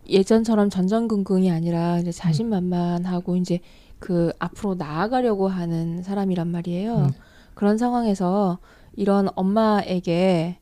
예전처럼 0.07 0.69
전전긍긍이 0.69 1.49
아니라 1.49 1.97
이제 1.99 2.11
자신만만하고 2.11 3.35
이제 3.37 3.59
그 3.99 4.31
앞으로 4.39 4.75
나아가려고 4.75 5.47
하는 5.47 6.03
사람이란 6.03 6.47
말이에요. 6.49 6.97
음. 6.97 7.09
그런 7.53 7.77
상황에서 7.77 8.59
이런 8.95 9.27
엄마에게 9.35 10.57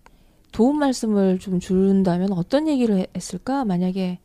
도움 0.51 0.79
말씀을 0.79 1.39
좀 1.39 1.59
준다면 1.59 2.31
어떤 2.33 2.67
얘기를 2.67 2.97
해- 2.97 3.07
했을까? 3.15 3.65
만약에 3.65 4.19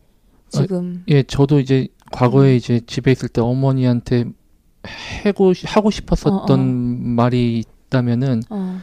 지금 0.48 1.04
예, 1.08 1.22
저도 1.22 1.58
이제 1.60 1.88
과거에 2.12 2.52
음. 2.52 2.56
이제 2.56 2.80
집에 2.86 3.12
있을 3.12 3.28
때 3.28 3.40
어머니한테 3.40 4.24
해고 5.24 5.52
하고 5.66 5.90
싶었었던 5.90 6.50
어, 6.50 6.62
어. 6.62 6.66
말이 6.66 7.64
있다면은 7.88 8.42
어, 8.50 8.80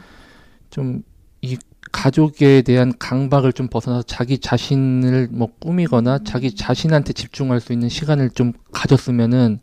좀이 0.70 1.56
가족에 1.92 2.62
대한 2.62 2.92
강박을 2.98 3.52
좀 3.52 3.68
벗어나서 3.68 4.02
자기 4.04 4.38
자신을 4.38 5.28
뭐 5.30 5.48
꾸미거나 5.60 6.16
음. 6.16 6.24
자기 6.24 6.54
자신한테 6.54 7.12
집중할 7.12 7.60
수 7.60 7.72
있는 7.72 7.88
시간을 7.88 8.30
좀 8.30 8.52
가졌으면은 8.72 9.60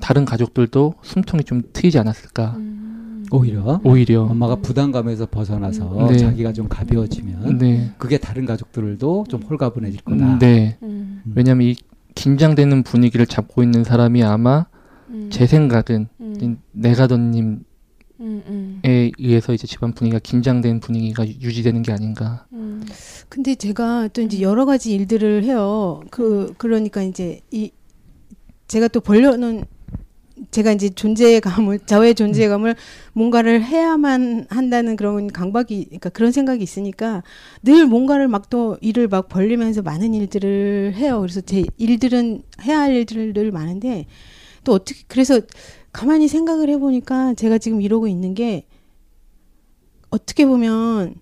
다른 0.00 0.24
가족들도 0.24 0.94
숨통이 1.02 1.44
좀 1.44 1.62
트이지 1.72 1.98
않았을까. 1.98 2.54
음. 2.56 3.26
오히려 3.30 3.80
오히려. 3.84 4.22
엄마가 4.22 4.56
부담감에서 4.56 5.26
벗어나서 5.26 6.06
음. 6.06 6.08
네. 6.08 6.18
자기가 6.18 6.52
좀 6.52 6.68
가벼워지면 6.68 7.58
네. 7.58 7.92
그게 7.98 8.18
다른 8.18 8.44
가족들도 8.44 9.26
좀 9.28 9.42
홀가분해질 9.42 10.00
거다. 10.02 10.38
네. 10.38 10.78
음, 10.82 11.22
음. 11.26 11.32
왜냐면 11.36 11.68
이 11.68 11.76
긴장되는 12.14 12.82
분위기를 12.82 13.26
잡고 13.26 13.62
있는 13.62 13.84
사람이 13.84 14.24
아마 14.24 14.66
음, 15.10 15.28
제 15.30 15.46
생각은 15.46 16.08
음, 16.20 16.58
내가더님에 16.72 17.58
음, 18.20 18.42
음, 18.46 18.80
의해서 18.84 19.52
이제 19.52 19.66
집안 19.66 19.92
분위기가 19.92 20.18
긴장된 20.18 20.80
분위기가 20.80 21.26
유지되는 21.26 21.82
게 21.82 21.92
아닌가. 21.92 22.46
음. 22.52 22.84
근데 23.28 23.54
제가 23.54 24.08
또 24.12 24.20
이제 24.22 24.40
여러 24.40 24.66
가지 24.66 24.94
일들을 24.94 25.44
해요. 25.44 26.02
그 26.10 26.52
그러니까 26.58 27.02
이제 27.02 27.40
이 27.50 27.70
제가 28.68 28.88
또 28.88 29.00
벌려놓은 29.00 29.64
제가 30.50 30.72
이제 30.72 30.88
존재감을 30.88 31.80
저의 31.86 32.14
존재감을 32.14 32.74
뭔가를 33.12 33.62
해야만 33.62 34.46
한다는 34.48 34.96
그런 34.96 35.28
강박이 35.28 35.84
그러니까 35.86 36.08
그런 36.10 36.32
생각이 36.32 36.62
있으니까 36.62 37.22
늘 37.62 37.86
뭔가를 37.86 38.28
막 38.28 38.50
또 38.50 38.76
일을 38.80 39.06
막 39.06 39.28
벌리면서 39.28 39.82
많은 39.82 40.12
일들을 40.12 40.94
해요. 40.96 41.20
그래서 41.20 41.40
제 41.40 41.64
일들은 41.78 42.42
해야 42.62 42.80
할 42.80 42.94
일들은 42.94 43.32
늘 43.32 43.52
많은데 43.52 44.06
또 44.64 44.72
어떻게 44.72 45.02
그래서 45.08 45.40
가만히 45.92 46.28
생각을 46.28 46.68
해보니까 46.70 47.34
제가 47.34 47.58
지금 47.58 47.82
이러고 47.82 48.08
있는 48.08 48.34
게 48.34 48.66
어떻게 50.10 50.46
보면 50.46 51.14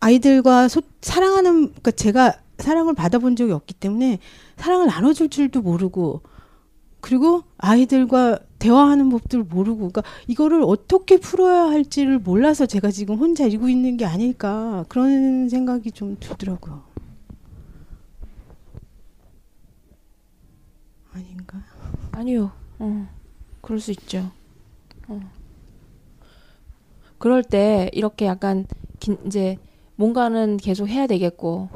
아이들과 0.00 0.68
소, 0.68 0.82
사랑하는 1.00 1.68
그러니까 1.68 1.90
제가 1.90 2.40
사랑을 2.58 2.94
받아본 2.94 3.36
적이 3.36 3.52
없기 3.52 3.74
때문에 3.74 4.18
사랑을 4.56 4.86
나눠줄 4.86 5.28
줄도 5.28 5.62
모르고 5.62 6.22
그리고 7.00 7.44
아이들과 7.58 8.38
대화하는 8.58 9.10
법들 9.10 9.44
모르고 9.44 9.90
그러니까 9.90 10.02
이거를 10.26 10.62
어떻게 10.62 11.18
풀어야 11.18 11.64
할지를 11.70 12.18
몰라서 12.18 12.66
제가 12.66 12.90
지금 12.90 13.16
혼자 13.16 13.44
이러고 13.44 13.68
있는 13.68 13.96
게 13.96 14.04
아닐까 14.04 14.84
그런 14.88 15.48
생각이 15.48 15.92
좀 15.92 16.16
들더라고요. 16.18 16.82
아닌가? 21.12 21.62
아니요. 22.16 22.50
어, 22.78 23.08
그럴 23.60 23.78
수 23.78 23.90
있죠. 23.90 24.30
어. 25.06 25.20
그럴 27.18 27.42
때 27.42 27.90
이렇게 27.92 28.24
약간 28.24 28.66
긴, 28.98 29.18
이제 29.26 29.58
뭔가는 29.96 30.56
계속 30.56 30.88
해야 30.88 31.06
되겠고 31.06 31.68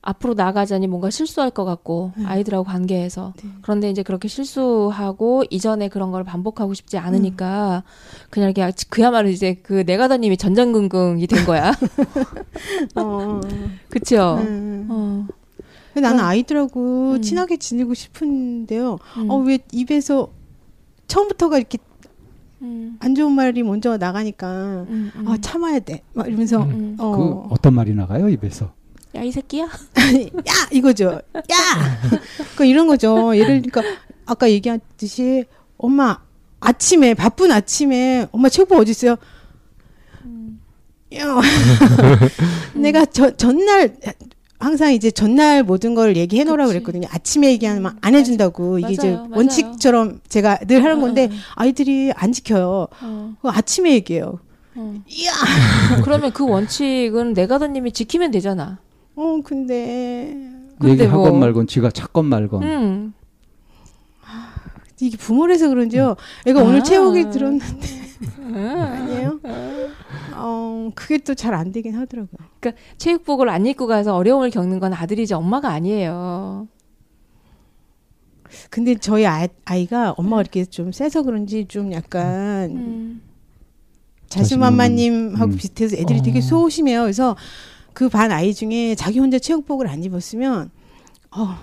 앞으로 0.00 0.34
나가자니 0.34 0.86
뭔가 0.86 1.10
실수할 1.10 1.50
것 1.50 1.64
같고 1.64 2.12
네. 2.16 2.24
아이들하고 2.24 2.64
관계에서 2.64 3.34
네. 3.36 3.50
그런데 3.60 3.90
이제 3.90 4.02
그렇게 4.02 4.26
실수하고 4.26 5.44
이전에 5.50 5.88
그런 5.88 6.10
걸 6.10 6.24
반복하고 6.24 6.74
싶지 6.74 6.96
않으니까 6.98 7.84
그냥 8.30 8.50
이렇게 8.50 8.72
그야말로 8.88 9.28
이제 9.28 9.54
그 9.62 9.84
내가더님이 9.86 10.38
전전긍긍이 10.38 11.26
된 11.26 11.44
거야. 11.44 11.72
어, 12.96 13.40
그쵸? 13.90 14.38
음. 14.38 14.86
어. 14.90 15.41
나는 16.00 16.16
그럼- 16.18 16.28
아이들하고 16.30 17.12
음. 17.16 17.22
친하게 17.22 17.56
지내고 17.56 17.94
싶은데요. 17.94 18.98
음. 19.18 19.30
어왜 19.30 19.58
입에서 19.72 20.30
처음부터가 21.06 21.58
이렇게 21.58 21.78
음. 22.62 22.96
안 23.00 23.14
좋은 23.14 23.32
말이 23.32 23.62
먼저 23.62 23.96
나가니까 23.96 24.86
음, 24.88 25.10
음. 25.14 25.28
아 25.28 25.36
참아야 25.40 25.80
돼. 25.80 26.02
막 26.14 26.26
이러면서 26.28 26.62
음. 26.62 26.96
어. 26.98 27.16
그 27.48 27.54
어떤 27.54 27.74
말이 27.74 27.92
나가요 27.94 28.28
입에서? 28.28 28.72
야 29.14 29.22
이 29.22 29.30
새끼야? 29.30 29.64
야 29.64 30.52
이거죠. 30.70 31.20
야. 31.36 32.00
그 32.56 32.64
이런 32.64 32.86
거죠. 32.86 33.36
예를 33.36 33.60
그러니까 33.62 33.82
아까 34.24 34.48
얘기했듯이 34.50 35.44
엄마 35.76 36.18
아침에 36.60 37.12
바쁜 37.12 37.52
아침에 37.52 38.26
엄마 38.32 38.48
책보 38.48 38.76
어디 38.76 38.92
있어요? 38.92 39.16
야. 41.14 41.40
내가 42.74 43.04
저 43.06 43.36
전날 43.36 43.96
항상 44.62 44.92
이제 44.92 45.10
전날 45.10 45.64
모든 45.64 45.94
걸 45.94 46.16
얘기해 46.16 46.44
놓으라고. 46.44 46.68
그랬거든요. 46.70 47.08
아침에 47.10 47.48
얘기하면 47.50 47.98
안 48.00 48.14
해준다고 48.14 48.78
이게 48.78 48.92
이제 48.92 49.10
맞아요. 49.12 49.28
원칙처럼 49.32 50.20
제가 50.28 50.58
늘 50.68 50.84
하는 50.84 50.98
어, 50.98 51.00
건데 51.00 51.24
어, 51.30 51.36
아이들이 51.56 52.12
안 52.14 52.32
지켜요. 52.32 52.86
어, 53.02 53.34
아침에 53.42 53.92
얘기해요. 53.94 54.38
어. 54.76 54.94
이야. 55.08 55.32
그러면 56.04 56.32
그 56.32 56.48
원칙은 56.48 57.32
내가더님이 57.32 57.92
지키면 57.92 58.30
되잖아. 58.30 58.78
어 59.16 59.40
근데 59.44 60.32
근데 60.78 60.92
얘기하건 61.04 61.30
뭐- 61.30 61.38
말건 61.40 61.66
지가 61.66 61.90
찾건 61.90 62.24
말건. 62.26 62.62
응. 62.62 63.12
이게 65.00 65.16
부모라서 65.16 65.68
그런지요. 65.68 66.14
애가 66.46 66.62
오늘 66.62 66.78
아. 66.78 66.82
체육이 66.84 67.30
들었는데 67.30 67.86
아니에요? 68.54 69.40
어 70.44 70.90
그게 70.94 71.18
또 71.18 71.34
잘 71.34 71.54
안 71.54 71.70
되긴 71.72 71.94
하더라고요. 71.94 72.36
그러니까 72.60 72.82
체육복을 72.98 73.48
안 73.48 73.64
입고 73.66 73.86
가서 73.86 74.14
어려움을 74.16 74.50
겪는 74.50 74.80
건 74.80 74.92
아들이지 74.92 75.34
엄마가 75.34 75.68
아니에요. 75.70 76.66
근데 78.70 78.96
저희 78.96 79.24
아, 79.26 79.46
아이가 79.64 80.12
엄마가 80.12 80.42
이렇게 80.42 80.64
좀 80.64 80.92
세서 80.92 81.22
그런지 81.22 81.64
좀 81.66 81.92
약간 81.92 82.70
음. 82.70 83.22
자신만만님하고 84.28 85.52
음. 85.52 85.56
비슷해서 85.56 85.96
애들이 85.96 86.18
어. 86.20 86.22
되게 86.22 86.40
소심해요. 86.40 87.02
그래서 87.02 87.36
그 87.94 88.08
반 88.08 88.32
아이 88.32 88.52
중에 88.54 88.94
자기 88.94 89.18
혼자 89.18 89.38
체육복을 89.38 89.86
안 89.86 90.02
입었으면 90.02 90.70
어 91.30 91.56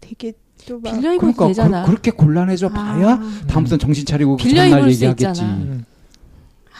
되게 0.00 0.32
또 0.66 0.80
막. 0.80 0.92
빌려 0.92 1.12
입어도 1.14 1.32
그러니까 1.32 1.46
되잖아. 1.48 1.84
그, 1.84 1.90
렇게 1.92 2.10
곤란해져 2.10 2.70
봐야 2.70 3.10
아. 3.12 3.40
다음부터 3.46 3.76
정신 3.76 4.04
차리고 4.06 4.36
빌려 4.36 4.66
입을 4.66 4.92
수 4.92 5.04
얘기하겠지. 5.04 5.26
있잖아. 5.42 5.54
음. 5.54 5.84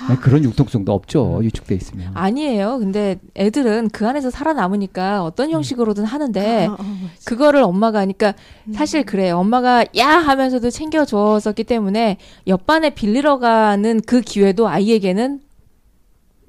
아니, 0.08 0.20
그런 0.20 0.44
융통성도 0.44 0.92
없죠. 0.92 1.40
유축돼 1.42 1.74
있으면. 1.74 2.10
아니에요. 2.14 2.78
근데 2.78 3.18
애들은 3.34 3.88
그 3.90 4.06
안에서 4.06 4.30
살아남으니까 4.30 5.24
어떤 5.24 5.50
형식으로든 5.50 6.04
하는데 6.04 6.66
아, 6.66 6.72
아, 6.72 6.82
맞아. 6.82 7.12
그거를 7.24 7.62
엄마가 7.62 8.00
하니까 8.00 8.34
음. 8.64 8.72
사실 8.74 9.04
그래 9.04 9.30
엄마가 9.30 9.86
야 9.96 10.08
하면서도 10.08 10.68
챙겨줬었기 10.70 11.64
때문에 11.64 12.18
옆반에 12.46 12.90
빌리러 12.90 13.38
가는 13.38 14.00
그 14.06 14.20
기회도 14.20 14.68
아이에게는 14.68 15.40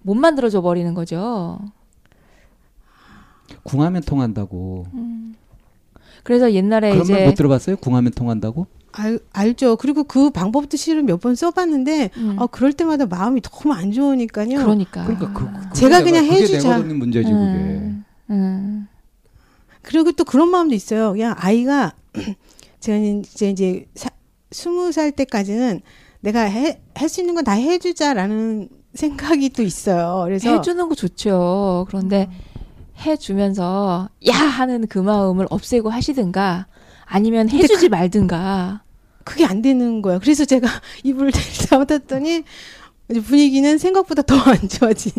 못 0.01 0.13
만들어줘 0.15 0.61
버리는 0.61 0.93
거죠. 0.93 1.59
궁하면 3.63 4.01
통한다고. 4.01 4.85
음. 4.93 5.35
그래서 6.23 6.51
옛날에 6.51 6.91
그런 6.91 7.07
말 7.07 7.17
이제 7.17 7.25
못 7.25 7.35
들어봤어요? 7.35 7.77
궁하면 7.77 8.11
통한다고? 8.11 8.67
알, 8.99 9.19
알죠. 9.33 9.75
그리고 9.77 10.03
그 10.03 10.29
방법도 10.29 10.75
실은 10.77 11.05
몇 11.05 11.19
번 11.19 11.35
써봤는데 11.35 12.09
음, 12.17 12.35
어, 12.39 12.47
그럴 12.47 12.73
때마다 12.73 13.05
마음이 13.05 13.41
너무 13.41 13.73
안 13.73 13.91
좋으니까요. 13.91 14.49
그러니까. 14.59 15.03
그러니까 15.05 15.33
그, 15.33 15.45
그게 15.45 15.73
제가 15.73 16.03
그냥 16.03 16.23
내가- 16.25 16.29
그게 16.33 16.43
해주자. 16.43 16.77
내가 16.77 16.87
는 16.87 16.97
문제지 16.99 17.29
그게. 17.29 17.35
음, 17.41 18.05
음. 18.29 18.87
그리고 19.81 20.11
또 20.11 20.23
그런 20.25 20.49
마음도 20.49 20.75
있어요. 20.75 21.11
그냥 21.13 21.33
아이가 21.37 21.93
제가 22.81 22.97
이제 22.97 23.49
이제 23.49 23.85
사, 23.95 24.09
스무 24.51 24.91
살 24.91 25.11
때까지는 25.11 25.81
내가 26.21 26.49
할 26.49 27.09
수 27.09 27.21
있는 27.21 27.35
건 27.35 27.43
다 27.43 27.51
해주자라는 27.53 28.69
생각이 28.93 29.49
또 29.49 29.61
있어요. 29.63 30.23
그래서 30.25 30.49
해주는 30.49 30.89
거 30.89 30.95
좋죠. 30.95 31.85
그런데 31.87 32.27
해주면서 33.05 34.09
야 34.27 34.33
하는 34.35 34.87
그 34.87 34.97
마음을 34.99 35.45
없애고 35.49 35.89
하시든가 35.89 36.67
아니면 37.05 37.49
해주지 37.49 37.89
말든가. 37.89 38.81
그게 39.27 39.45
안 39.45 39.61
되는 39.61 40.01
거예요. 40.01 40.19
그래서 40.19 40.45
제가 40.45 40.67
이불을 41.03 41.31
잘못했더니 41.31 42.43
분위기는 43.25 43.77
생각보다 43.77 44.21
더 44.21 44.35
안 44.35 44.67
좋아진. 44.69 45.11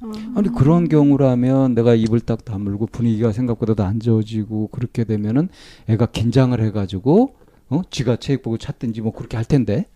어, 0.00 0.12
아니 0.36 0.48
그런 0.54 0.88
경우라면 0.88 1.74
내가 1.74 1.94
입을 1.94 2.20
딱 2.20 2.44
다물고 2.44 2.86
분위기가 2.86 3.32
생각보다 3.32 3.74
더 3.74 3.84
안 3.84 4.00
좋아지고 4.00 4.68
그렇게 4.68 5.04
되면은 5.04 5.48
애가 5.88 6.06
긴장을 6.06 6.58
해가지고 6.60 7.34
어 7.70 7.82
지가 7.90 8.16
체육복을 8.16 8.58
찾든지 8.58 9.00
뭐 9.02 9.12
그렇게 9.12 9.36
할 9.36 9.44
텐데 9.44 9.86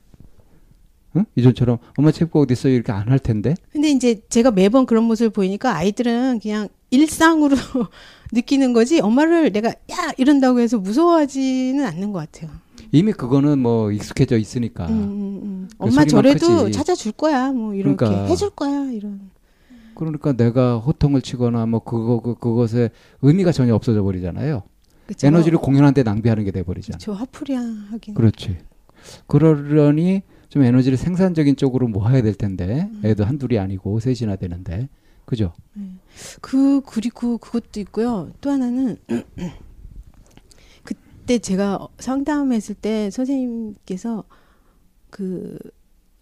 응? 1.17 1.25
이전처럼 1.37 1.79
엄마 1.97 2.11
체육복 2.11 2.43
어디 2.43 2.53
있어요 2.53 2.75
이렇게 2.75 2.91
안 2.93 3.09
할 3.09 3.19
텐데 3.19 3.55
근데 3.71 3.91
이제 3.91 4.21
제가 4.29 4.51
매번 4.51 4.87
그런 4.87 5.05
모습을 5.05 5.31
보이니까 5.31 5.75
아이들은 5.77 6.41
그냥 6.41 6.69
일상으로 6.91 7.57
느끼는 8.33 8.73
거지 8.73 9.01
엄마를 9.01 9.53
내가 9.53 9.69
야 9.69 10.13
이런다고 10.19 10.61
해서 10.61 10.79
무서워하지는 10.79 11.85
않는 11.85 12.13
것 12.13 12.19
같아요. 12.31 12.51
이미 12.93 13.13
그거는 13.13 13.59
뭐 13.59 13.91
익숙해져 13.91 14.37
있으니까 14.37 14.87
음, 14.87 14.93
음, 14.93 15.41
음. 15.43 15.69
그 15.79 15.87
엄마 15.87 16.05
저래도 16.05 16.65
크지. 16.65 16.73
찾아줄 16.73 17.13
거야. 17.13 17.51
뭐 17.51 17.75
이렇게 17.75 17.97
그러니까. 17.97 18.27
해줄 18.27 18.51
거야. 18.51 18.91
이런. 18.91 19.31
그러니까 19.95 20.33
내가 20.33 20.77
호통을 20.79 21.23
치거나 21.23 21.67
뭐 21.67 21.81
그거 21.81 22.21
그, 22.21 22.35
그것에 22.35 22.91
의미가 23.23 23.53
전혀 23.53 23.75
없어져 23.75 24.03
버리잖아요 24.03 24.63
그쵸? 25.07 25.27
에너지를 25.27 25.59
공연한테 25.59 26.03
낭비하는 26.03 26.45
게 26.45 26.51
돼 26.51 26.63
버리잖아 26.63 26.97
저 26.99 27.13
화풀이야 27.13 27.61
하긴. 27.91 28.15
그렇지 28.15 28.57
그러려니 29.27 30.23
좀 30.49 30.63
에너지를 30.63 30.97
생산적인 30.97 31.57
쪽으로 31.57 31.89
모아야 31.89 32.23
될 32.23 32.35
텐데 32.35 32.89
애도 33.05 33.25
한둘이 33.25 33.59
아니고 33.59 34.01
셋이나 34.01 34.37
되는데 34.37 34.89
그죠 35.27 35.53
그 36.41 36.81
그리고 36.87 37.37
그것도 37.39 37.79
있고요. 37.81 38.31
또 38.41 38.51
하나는 38.51 38.97
그때 41.33 41.39
제가 41.39 41.89
상담했을 41.99 42.75
때 42.75 43.09
선생님께서 43.11 44.25
그 45.09 45.57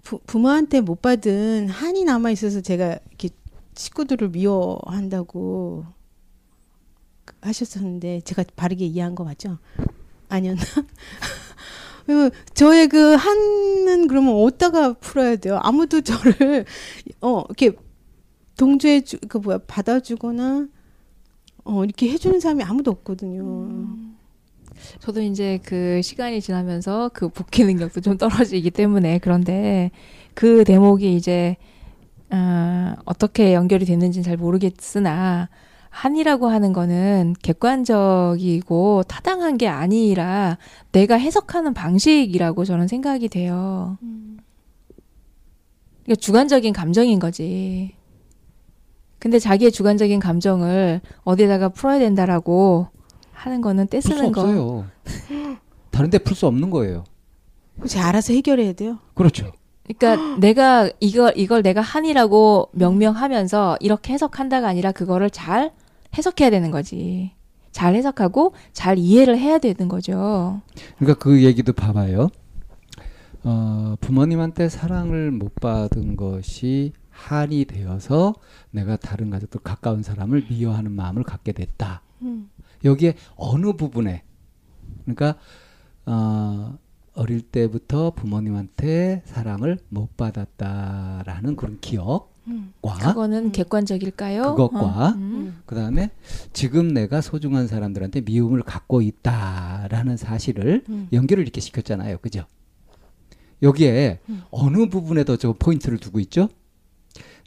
부, 0.05 0.21
부모한테 0.25 0.81
못 0.81 1.03
받은 1.03 1.69
한이 1.69 2.05
남아 2.05 2.31
있어서 2.31 2.61
제가 2.61 2.97
이렇게 3.09 3.31
식구들을 3.75 4.29
미워한다고 4.29 5.85
하셨었는데 7.41 8.21
제가 8.21 8.45
바르게 8.55 8.87
이해한 8.87 9.17
거 9.17 9.25
맞죠? 9.25 9.59
아니었나? 10.29 10.63
그 12.07 12.31
저의 12.55 12.87
그 12.87 13.15
한은 13.15 14.07
그러면 14.07 14.35
어디다가 14.35 14.93
풀어야 14.93 15.35
돼요? 15.37 15.59
아무도 15.61 16.03
저를 16.03 16.67
어 17.21 17.43
이렇게 17.49 17.73
동조해 18.57 19.01
주, 19.01 19.19
그 19.29 19.39
뭐야 19.39 19.59
받아주거나 19.67 20.69
어 21.65 21.85
이렇게 21.85 22.11
해주는 22.11 22.39
사람이 22.39 22.63
아무도 22.63 22.93
없거든요. 22.93 24.10
저도 25.01 25.23
이제 25.23 25.59
그 25.65 26.01
시간이 26.03 26.41
지나면서 26.41 27.11
그 27.13 27.29
복귀 27.29 27.65
능력도 27.65 28.03
좀 28.03 28.19
떨어지기 28.19 28.71
때문에 28.71 29.19
그런데 29.19 29.91
그 30.35 30.63
대목이 30.65 31.17
이제 31.17 31.57
어, 32.31 32.95
어떻게 33.07 33.55
연결이 33.55 33.85
됐는지는 33.87 34.23
잘 34.23 34.37
모르겠으나 34.37 35.49
한이라고 35.89 36.49
하는 36.49 36.73
거는 36.73 37.35
객관적이고 37.43 39.03
타당한 39.09 39.59
게 39.59 39.67
아니라 39.67 40.59
내가 40.93 41.17
해석하는 41.17 41.75
방식이라고 41.75 42.65
저는 42.65 42.87
생각이 42.87 43.29
돼요. 43.29 43.99
그러니까 46.05 46.21
주관적인 46.21 46.73
감정인 46.73 47.19
거지. 47.19 47.95
근데 49.19 49.39
자기의 49.39 49.73
주관적인 49.73 50.21
감정을 50.21 51.01
어디에다가 51.25 51.71
풀어야 51.71 51.99
된다라고 51.99 52.89
하는 53.41 53.61
거는 53.61 53.87
떼쓰는 53.89 54.33
거. 54.33 54.41
없어요 54.43 54.87
다른데 55.91 56.19
풀 56.19 56.35
수 56.37 56.47
없는 56.47 56.71
거예요 56.71 57.05
제가 57.87 58.09
알아서 58.09 58.33
해결해야 58.35 58.75
돼요. 58.75 58.99
그렇죠 59.15 59.53
그러니까 59.89 60.37
내가 60.39 60.91
이걸 61.01 61.33
이걸 61.37 61.63
내가 61.63 61.81
한이라고 61.81 62.69
명명하면서 62.73 63.79
이렇게 63.81 64.13
해석한다가 64.13 64.69
아니라 64.69 64.93
그거를 64.93 65.31
잘 65.31 65.73
해석해야 66.17 66.51
되는 66.51 66.71
거지. 66.71 67.33
잘 67.73 67.95
해석하고 67.95 68.53
잘 68.73 68.99
이해를 68.99 69.39
해야 69.39 69.59
되는 69.59 69.89
거죠. 69.89 70.61
그러니까 70.99 71.19
그 71.19 71.43
얘기도 71.45 71.73
봐봐요. 71.73 72.29
어, 73.45 73.95
부모님한테 74.01 74.69
사랑을 74.69 75.31
못 75.31 75.55
받은 75.55 76.17
것이 76.17 76.93
한이 77.09 77.65
되어서 77.65 78.35
내가 78.71 78.97
다른 78.97 79.31
가족들 79.31 79.61
가까운 79.63 80.03
사람을 80.03 80.47
미워하는 80.51 80.93
마음을 80.93 81.23
갖게 81.23 81.53
됐다. 81.53 82.03
음. 82.23 82.50
여기에 82.85 83.15
어느 83.37 83.73
부분에 83.73 84.23
그러니까 85.05 85.37
어, 86.07 86.79
어릴 87.15 87.43
때부터 87.43 88.13
부모님한테 88.13 89.23
사랑을 89.27 89.79
못 89.89 90.17
받았다라는 90.17 91.57
그런 91.57 91.79
기억과 91.81 92.29
그거는 93.03 93.47
음. 93.47 93.53
객관적일까요? 93.53 94.43
그것과 94.55 95.09
어, 95.09 95.09
음. 95.11 95.61
그 95.67 95.75
다음에 95.75 96.11
지금 96.53 96.89
내가 96.89 97.21
소중한 97.21 97.67
사람들한테 97.67 98.23
미움을 98.23 98.63
갖고 98.63 99.03
있다라는 99.03 100.17
사실을 100.17 100.85
음. 100.89 101.09
연결을 101.13 101.43
이렇게 101.43 101.61
시켰잖아요. 101.61 102.19
그죠? 102.19 102.45
여기에 103.63 104.21
음. 104.29 104.43
어느 104.51 104.89
부분에 104.89 105.25
더 105.25 105.37
저 105.37 105.53
포인트를 105.53 105.99
두고 105.99 106.19
있죠? 106.21 106.49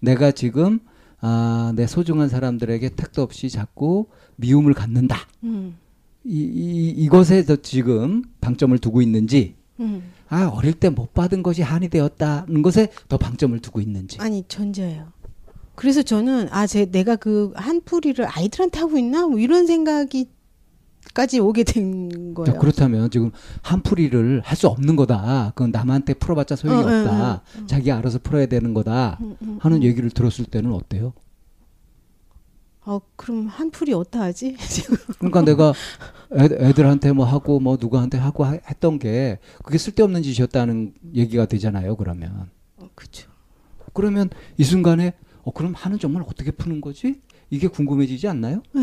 내가 0.02 0.32
지금 0.32 0.80
아, 1.26 1.72
내 1.76 1.88
소중한 1.88 2.28
사람들에게 2.28 2.90
택도 2.90 3.22
없이 3.22 3.50
자꾸 3.50 4.08
미움을 4.36 4.74
갖는다. 4.74 5.18
음. 5.44 5.78
이, 6.26 6.38
이, 6.42 6.90
이것에 6.90 7.44
더 7.46 7.56
지금 7.56 8.24
방점을 8.42 8.78
두고 8.80 9.02
있는지, 9.02 9.56
음. 9.80 10.04
아, 10.28 10.48
어릴 10.54 10.74
때 10.74 10.90
못 10.90 11.14
받은 11.14 11.42
것이 11.42 11.62
한이 11.62 11.88
되었다는 11.88 12.62
것에 12.62 12.90
더 13.08 13.18
방점을 13.18 13.58
두고 13.60 13.80
있는지. 13.80 14.18
아니 14.20 14.44
전자예요. 14.50 15.08
그래서 15.76 16.02
저는 16.04 16.50
아 16.52 16.68
제 16.68 16.86
내가 16.86 17.16
그 17.16 17.52
한풀이를 17.56 18.26
아이들한테 18.30 18.80
하고 18.80 18.98
있나 18.98 19.26
뭐 19.26 19.40
이런 19.40 19.66
생각이 19.66 20.28
까지 21.13 21.39
오게 21.39 21.63
된 21.63 22.34
거예요. 22.34 22.54
자, 22.54 22.60
그렇다면 22.60 23.10
지금 23.12 23.32
한풀이를 23.62 24.42
할 24.44 24.56
수 24.58 24.68
없는 24.68 24.96
거다. 24.96 25.52
그건 25.56 25.72
남한테 25.72 26.13
풀어봤자 26.16 26.56
소용이 26.56 26.84
어, 26.84 26.88
어, 26.88 27.00
없다. 27.00 27.32
어, 27.34 27.42
어. 27.62 27.66
자기 27.68 27.92
알아서 27.92 28.20
풀어야 28.20 28.46
되는 28.46 28.74
거다. 28.74 29.18
음, 29.22 29.36
음, 29.42 29.58
하는 29.62 29.78
음. 29.78 29.84
얘기를 29.84 30.10
들었을 30.10 30.46
때는 30.46 30.72
어때요? 30.72 31.13
어 32.86 33.00
그럼 33.16 33.48
한풀이 33.48 33.94
어떠하지 33.94 34.58
지금? 34.70 34.98
그러니까 35.18 35.42
내가 35.44 35.74
애, 36.36 36.74
들한테뭐 36.74 37.24
하고 37.26 37.60
뭐 37.62 37.78
누구한테 37.80 38.18
하고 38.18 38.44
하- 38.44 38.60
했던 38.70 39.00
게 39.00 39.39
그게 39.63 39.78
쓸데없는 39.78 40.22
짓이었다는 40.24 40.94
얘기가 41.16 41.46
되잖아요. 41.46 41.96
그러면 41.96 42.50
어, 42.78 42.89
그죠. 42.94 43.30
그러면 43.94 44.30
이 44.58 44.63
순간에 44.66 45.13
어 45.44 45.52
그럼 45.52 45.74
한은 45.76 45.98
정말 46.00 46.24
어떻게 46.28 46.52
푸는 46.52 46.82
거지? 46.82 47.22
이게 47.54 47.68
궁금해지지 47.68 48.28
않나요? 48.28 48.63
네, 48.74 48.82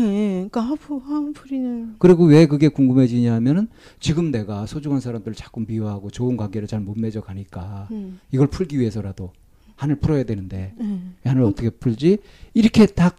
그러니까 0.49 0.61
한풀 0.61 1.01
한풀이는 1.03 1.95
그리고 1.99 2.23
왜 2.23 2.45
그게 2.45 2.69
궁금해지냐면은 2.69 3.67
지금 3.99 4.31
내가 4.31 4.65
소중한 4.65 5.01
사람들을 5.01 5.35
자꾸 5.35 5.65
미워하고 5.67 6.09
좋은 6.09 6.37
관계를 6.37 6.69
잘 6.69 6.79
못 6.79 6.97
맺어 6.97 7.19
가니까 7.21 7.89
음, 7.91 8.21
이걸 8.31 8.47
풀기 8.47 8.79
위해서라도 8.79 9.33
한을 9.75 9.97
풀어야 9.97 10.23
되는데 10.23 10.73
음. 10.79 11.15
한을 11.25 11.43
어떻게 11.43 11.69
풀지? 11.69 12.19
이렇게 12.53 12.85
딱 12.85 13.17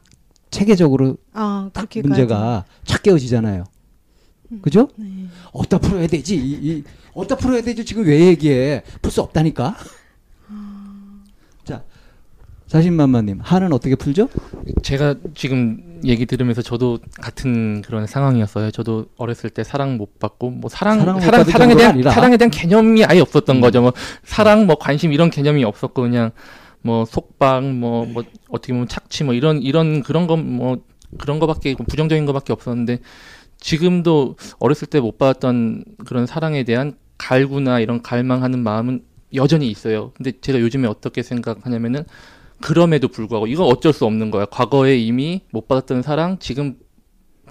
체계적으로 0.50 1.18
아 1.34 1.68
딱 1.74 1.88
문제가 2.02 2.64
착 2.84 3.02
깨어지잖아요. 3.02 3.64
음. 4.52 4.58
그죠? 4.62 4.88
네. 4.96 5.26
어디다 5.52 5.78
풀어야 5.80 6.06
되지? 6.06 6.36
이, 6.36 6.52
이 6.78 6.84
어디다 7.12 7.36
풀어야 7.36 7.60
되지? 7.60 7.84
지금 7.84 8.04
왜 8.06 8.26
얘기해? 8.28 8.84
풀 9.02 9.10
수 9.12 9.20
없다니까. 9.20 9.76
자, 12.72 12.78
자신만만님 12.78 13.40
한은 13.42 13.70
어떻게 13.74 13.94
풀죠? 13.96 14.30
제가 14.82 15.16
지금 15.34 16.00
얘기 16.06 16.24
들으면서 16.24 16.62
저도 16.62 17.00
같은 17.20 17.82
그런 17.82 18.06
상황이었어요. 18.06 18.70
저도 18.70 19.06
어렸을 19.18 19.50
때 19.50 19.62
사랑 19.62 19.98
못 19.98 20.18
받고 20.18 20.48
뭐 20.50 20.70
사랑 20.70 21.00
사랑 21.00 21.18
받을 21.18 21.44
사랑에 21.44 21.72
정도가 21.72 21.76
대한 21.76 21.92
아니라. 21.92 22.10
사랑에 22.12 22.38
대한 22.38 22.50
개념이 22.50 23.04
아예 23.04 23.20
없었던 23.20 23.56
음. 23.56 23.60
거죠. 23.60 23.82
뭐 23.82 23.92
사랑 24.24 24.64
뭐 24.66 24.76
관심 24.76 25.12
이런 25.12 25.28
개념이 25.28 25.64
없었고 25.64 26.00
그냥 26.00 26.30
뭐 26.80 27.04
속박 27.04 27.62
뭐뭐 27.62 28.24
어떻게 28.48 28.72
보면 28.72 28.88
착취 28.88 29.24
뭐 29.24 29.34
이런 29.34 29.60
이런 29.60 30.02
그런 30.02 30.26
거 30.26 30.36
뭐 30.38 30.78
그런 31.18 31.38
거밖에 31.40 31.74
부정적인 31.74 32.24
거밖에 32.24 32.54
없었는데 32.54 33.00
지금도 33.60 34.36
어렸을 34.58 34.88
때 34.88 34.98
못 34.98 35.18
받았던 35.18 35.84
그런 36.06 36.24
사랑에 36.24 36.64
대한 36.64 36.94
갈구나 37.18 37.80
이런 37.80 38.00
갈망하는 38.00 38.60
마음은 38.60 39.02
여전히 39.34 39.70
있어요. 39.70 40.12
근데 40.16 40.32
제가 40.40 40.58
요즘에 40.58 40.88
어떻게 40.88 41.22
생각하냐면은 41.22 42.04
그럼에도 42.62 43.08
불구하고 43.08 43.46
이건 43.46 43.66
어쩔 43.66 43.92
수 43.92 44.04
없는 44.06 44.30
거야. 44.30 44.46
과거에 44.46 44.96
이미 44.98 45.42
못 45.50 45.68
받았던 45.68 46.02
사랑 46.02 46.38
지금 46.38 46.76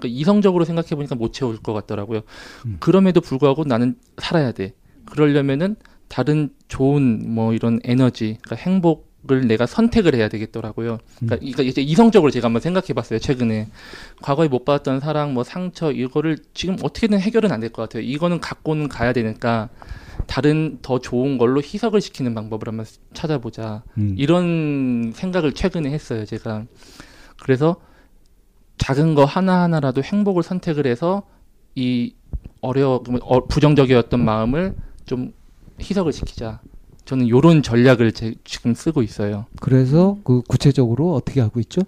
그 0.00 0.08
이성적으로 0.08 0.64
생각해 0.64 0.88
보니까 0.96 1.14
못 1.14 1.32
채울 1.32 1.58
것 1.58 1.72
같더라고요. 1.72 2.22
음. 2.66 2.76
그럼에도 2.80 3.20
불구하고 3.20 3.64
나는 3.64 3.94
살아야 4.18 4.50
돼. 4.52 4.74
그러려면은 5.04 5.76
다른 6.08 6.50
좋은 6.68 7.32
뭐 7.34 7.52
이런 7.54 7.80
에너지, 7.84 8.36
그러니까 8.42 8.56
행복을 8.56 9.46
내가 9.46 9.66
선택을 9.66 10.14
해야 10.14 10.28
되겠더라고요. 10.28 10.98
그러니까, 11.18 11.36
그러니까 11.36 11.62
이제 11.62 11.80
이성적으로 11.80 12.30
제가 12.30 12.46
한번 12.46 12.60
생각해 12.60 12.88
봤어요. 12.94 13.18
최근에 13.18 13.68
과거에 14.20 14.48
못 14.48 14.64
받았던 14.64 15.00
사랑, 15.00 15.34
뭐 15.34 15.44
상처 15.44 15.90
이거를 15.92 16.38
지금 16.54 16.76
어떻게든 16.82 17.20
해결은 17.20 17.52
안 17.52 17.60
될 17.60 17.70
것 17.70 17.82
같아요. 17.82 18.02
이거는 18.02 18.40
갖고는 18.40 18.88
가야 18.88 19.12
되니까 19.12 19.68
다른 20.26 20.78
더 20.82 20.98
좋은 20.98 21.38
걸로 21.38 21.60
희석을 21.60 22.00
시키는 22.00 22.34
방법을 22.34 22.68
한번 22.68 22.86
찾아보자. 23.12 23.82
음. 23.98 24.14
이런 24.16 25.12
생각을 25.14 25.52
최근에 25.52 25.90
했어요, 25.90 26.24
제가. 26.24 26.64
그래서 27.40 27.76
작은 28.78 29.14
거 29.14 29.24
하나하나라도 29.24 30.02
행복을 30.02 30.42
선택을 30.42 30.86
해서 30.86 31.22
이 31.74 32.14
어려 32.60 33.02
어, 33.22 33.46
부정적이었던 33.46 34.24
마음을 34.24 34.74
좀 35.04 35.32
희석을 35.80 36.12
시키자. 36.12 36.60
저는 37.04 37.28
요런 37.28 37.62
전략을 37.62 38.12
제, 38.12 38.34
지금 38.44 38.74
쓰고 38.74 39.02
있어요. 39.02 39.46
그래서 39.60 40.18
그 40.24 40.42
구체적으로 40.42 41.14
어떻게 41.14 41.40
하고 41.40 41.58
있죠? 41.60 41.82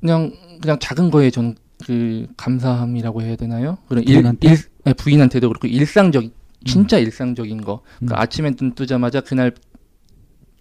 그냥 0.00 0.32
그냥 0.60 0.78
작은 0.78 1.10
거에 1.10 1.30
전 1.30 1.54
그 1.84 2.26
감사함이라고 2.36 3.22
해야 3.22 3.36
되나요? 3.36 3.78
그런 3.88 4.04
부인한테? 4.04 4.48
일, 4.48 4.54
일, 4.54 4.58
네, 4.84 4.92
부인한테도 4.94 5.48
그렇고 5.48 5.66
일상적 5.66 6.24
진짜 6.66 6.98
일상적인 6.98 7.62
거. 7.62 7.82
그러니까 7.98 8.16
음. 8.16 8.20
아침에 8.20 8.50
눈 8.52 8.74
뜨자마자 8.74 9.20
그날 9.20 9.52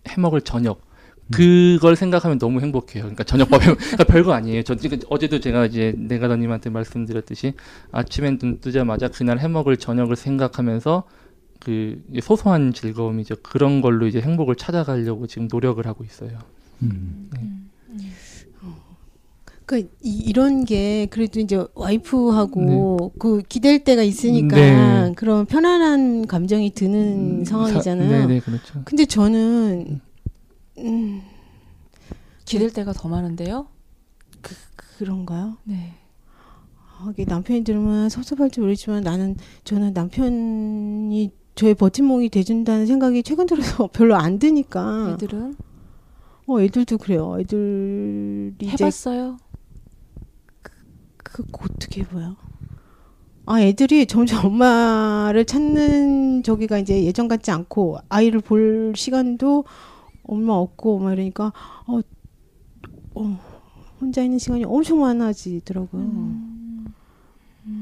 해 0.08 0.22
먹을 0.22 0.42
저녁. 0.42 0.86
그걸 1.32 1.96
생각하면 1.96 2.38
너무 2.38 2.62
행복해요. 2.62 3.04
그러니까 3.04 3.24
저녁밥에 3.24 3.66
그러니까 3.74 4.04
별거 4.04 4.34
아니에요. 4.34 4.62
저 4.62 4.76
지금 4.76 5.00
어제도 5.10 5.40
제가 5.40 5.66
이제 5.66 5.94
내가다님한테 5.98 6.70
말씀드렸듯이 6.70 7.54
아침에 7.92 8.38
눈 8.38 8.60
뜨자마자 8.60 9.08
그날 9.08 9.40
해 9.40 9.48
먹을 9.48 9.78
저녁을 9.78 10.16
생각하면서 10.16 11.04
그 11.60 12.00
소소한 12.22 12.74
즐거움이죠. 12.74 13.38
그런 13.42 13.82
걸로 13.82 14.06
이제 14.06 14.22
행복을 14.22 14.56
찾아가려고 14.56 15.26
지금 15.26 15.48
노력을 15.52 15.86
하고 15.88 16.04
있어요. 16.04 16.38
음. 16.84 17.30
그러니까 19.66 19.92
이, 20.04 20.18
이런 20.26 20.64
게 20.66 21.08
그래도 21.10 21.40
이제 21.40 21.66
와이프하고 21.74 23.14
그 23.18 23.42
기댈 23.50 23.84
때가 23.84 24.04
있으니까 24.04 24.56
네. 24.56 25.14
그런 25.16 25.46
편안한 25.46 26.28
감정이 26.28 26.72
드는 26.72 27.46
상황이잖아요. 27.46 28.10
사- 28.10 28.28
네네 28.28 28.40
그렇죠. 28.42 28.82
근데 28.86 29.06
저는 29.06 30.02
음, 30.80 31.22
기댈 32.46 32.72
때가 32.72 32.94
더 32.94 33.08
많은데요. 33.10 33.68
그런가요? 34.98 35.58
네. 35.64 35.94
아, 36.98 37.10
이게 37.12 37.26
남편이 37.26 37.64
들으면 37.64 38.08
섭섭할지 38.10 38.60
모르지만 38.62 39.04
나는 39.04 39.36
저는 39.64 39.94
남편이 39.94 41.32
저의 41.56 41.74
버팀목이 41.74 42.30
돼준다는 42.30 42.86
생각이 42.86 43.24
최근 43.24 43.46
들어서 43.48 43.88
별로 43.94 44.16
안 44.16 44.40
드니까 44.40 45.12
애들은 45.14 45.56
어 46.48 46.62
애들도 46.62 46.98
그래요. 47.00 47.38
애들이 47.40 48.54
해봤어요. 48.68 49.38
그 51.36 51.44
어떻게 51.60 52.02
해봐요? 52.02 52.38
아 53.46 53.60
애들이 53.62 54.06
점점 54.06 54.46
엄마를 54.46 55.44
찾는 55.44 56.44
저기가 56.44 56.78
이제 56.78 57.04
예전 57.04 57.28
같지 57.28 57.52
않고 57.52 57.98
아이를 58.08 58.40
볼 58.40 58.94
시간도 58.96 59.66
엄마 60.24 60.54
없고 60.54 61.00
막 61.00 61.12
이러니까 61.12 61.52
어, 61.88 62.00
어 63.16 63.40
혼자 64.00 64.24
있는 64.24 64.40
시간이 64.40 64.64
엄청 64.64 65.02
많아지더라고요. 65.02 66.02
음. 66.02 66.86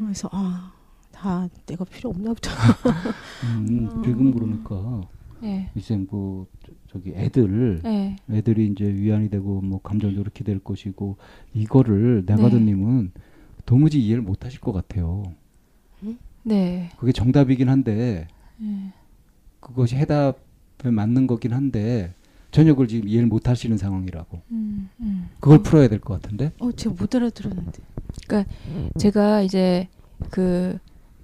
그래서 0.02 0.30
아 0.32 0.74
다 1.12 1.48
내가 1.68 1.86
필요 1.86 2.10
없나 2.10 2.34
보다. 2.34 2.52
음, 3.46 3.88
지금 4.04 4.34
그러니까 4.34 5.02
네. 5.40 5.70
이제 5.76 5.96
뭐 5.96 6.48
저- 6.66 6.74
저기 6.88 7.12
애들 7.12 7.82
네. 7.84 8.16
애들이 8.32 8.68
이제 8.68 8.84
위안이 8.86 9.30
되고 9.30 9.62
뭐 9.62 9.80
감정적으로 9.82 10.32
기댈 10.34 10.60
것이고 10.60 11.18
이거를 11.54 12.24
내가드님은 12.26 13.12
도무지 13.66 14.00
이해를 14.02 14.22
못 14.22 14.46
하실 14.46 14.60
것 14.60 14.72
같아요. 14.74 15.24
네. 16.44 16.90
그게 16.98 17.12
정답이긴 17.14 17.70
한데 17.70 18.28
네. 18.58 18.92
그것이 19.62 19.96
해답에 19.96 20.36
맞는 20.92 21.26
거긴 21.28 21.54
한데 21.54 22.14
전혀 22.52 22.74
그걸 22.74 22.88
지금 22.88 23.08
이해를 23.08 23.28
못 23.28 23.48
하시는 23.48 23.78
상황이라고. 23.78 24.42
음, 24.52 24.90
음. 25.00 25.30
그걸 25.40 25.64
풀어야 25.64 25.88
될 25.88 26.00
것 26.00 26.22
같은데. 26.22 26.52
어 26.60 26.72
제가 26.72 26.96
못 27.00 27.16
알아들었는데. 27.16 27.82
제가 29.00 29.42
이제 29.42 29.88
그 30.30 30.78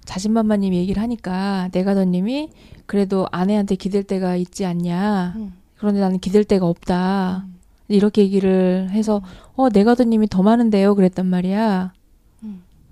자신만마님 0.06 0.74
얘기를 0.74 1.00
하니까 1.02 1.68
내가더님이 1.72 2.50
그래도 2.86 3.26
아내한테 3.30 3.76
기댈 3.76 4.02
때가 4.02 4.36
있지 4.36 4.64
않냐. 4.64 5.34
음. 5.36 5.52
그런데 5.76 6.00
나는 6.00 6.18
기댈 6.18 6.44
데가 6.44 6.66
없다. 6.66 7.46
이렇게 7.88 8.22
얘기를 8.22 8.88
해서 8.90 9.20
어 9.54 9.68
내가더님이 9.68 10.28
더 10.28 10.42
많은데요. 10.42 10.94
그랬단 10.94 11.26
말이야. 11.26 11.92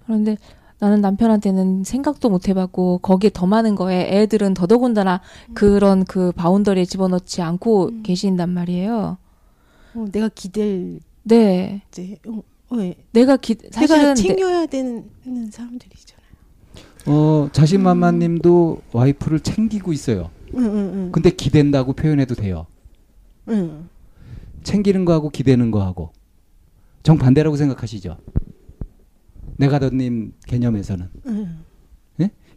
음. 0.08 0.24
그런데 0.24 0.36
나는 0.80 1.00
남편한테는 1.00 1.84
생각도 1.84 2.28
못 2.30 2.48
해봤고 2.48 2.98
거기에 2.98 3.30
더 3.32 3.46
많은 3.46 3.74
거에 3.74 4.08
애들은 4.22 4.54
더더군다나 4.54 5.20
그런 5.54 6.04
그 6.04 6.32
바운더리에 6.32 6.84
집어넣지 6.84 7.42
않고 7.42 7.88
음. 7.88 8.02
계신단 8.02 8.50
말이에요. 8.50 9.18
어, 9.94 10.04
내가 10.12 10.28
기댈 10.28 11.00
네, 11.24 11.82
때 11.90 12.18
어, 12.26 12.40
어, 12.70 12.78
예. 12.80 12.94
내가 13.12 13.36
기 13.36 13.56
사실은 13.70 13.98
내가 14.00 14.14
내- 14.14 14.22
챙겨야 14.22 14.66
되는 14.66 15.04
사람들이잖아요. 15.50 16.18
어 17.06 17.48
자신만마님도 17.52 18.82
와이프를 18.92 19.40
챙기고 19.40 19.92
있어요. 19.92 20.30
응, 20.54 20.64
응, 20.64 20.90
응. 20.94 21.12
근데 21.12 21.30
기댄다고 21.30 21.94
표현해도 21.94 22.34
돼요. 22.34 22.66
응. 23.48 23.88
챙기는 24.62 25.04
거하고 25.04 25.30
기대는 25.30 25.70
거하고 25.70 26.12
정 27.02 27.16
반대라고 27.18 27.56
생각하시죠? 27.56 28.16
내가더님 29.58 30.32
개념에서는 30.46 31.08
응. 31.26 31.58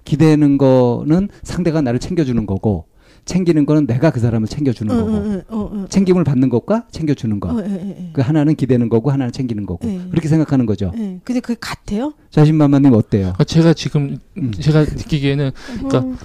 기대는 0.03 0.57
거는 0.57 1.29
상대가 1.43 1.81
나를 1.81 1.99
챙겨주는 1.99 2.45
거고 2.47 2.85
챙기는 3.25 3.65
거는 3.67 3.85
내가 3.85 4.09
그 4.09 4.19
사람을 4.19 4.47
챙겨주는 4.47 4.93
응, 4.93 5.43
거고 5.45 5.55
어, 5.55 5.71
응. 5.73 5.87
챙김을 5.87 6.23
받는 6.23 6.49
것과 6.49 6.87
챙겨주는 6.91 7.39
거. 7.39 7.49
어, 7.49 7.63
예, 7.63 7.71
예, 7.71 7.89
예. 7.89 8.09
그 8.13 8.21
하나는 8.21 8.55
기대는 8.55 8.89
거고 8.89 9.11
하나는 9.11 9.31
챙기는 9.31 9.65
거고 9.67 9.87
네. 9.87 10.01
그렇게 10.09 10.27
생각하는 10.27 10.65
거죠. 10.65 10.91
예. 10.97 11.19
근데 11.23 11.39
그게 11.39 11.55
같아요? 11.59 12.13
자신만마님 12.31 12.93
어때요? 12.93 13.33
아, 13.37 13.43
제가 13.43 13.73
지금 13.73 14.17
음. 14.37 14.51
제가 14.51 14.81
느끼기에는 14.81 15.51
그러니까 15.75 15.99
음. 15.99 16.17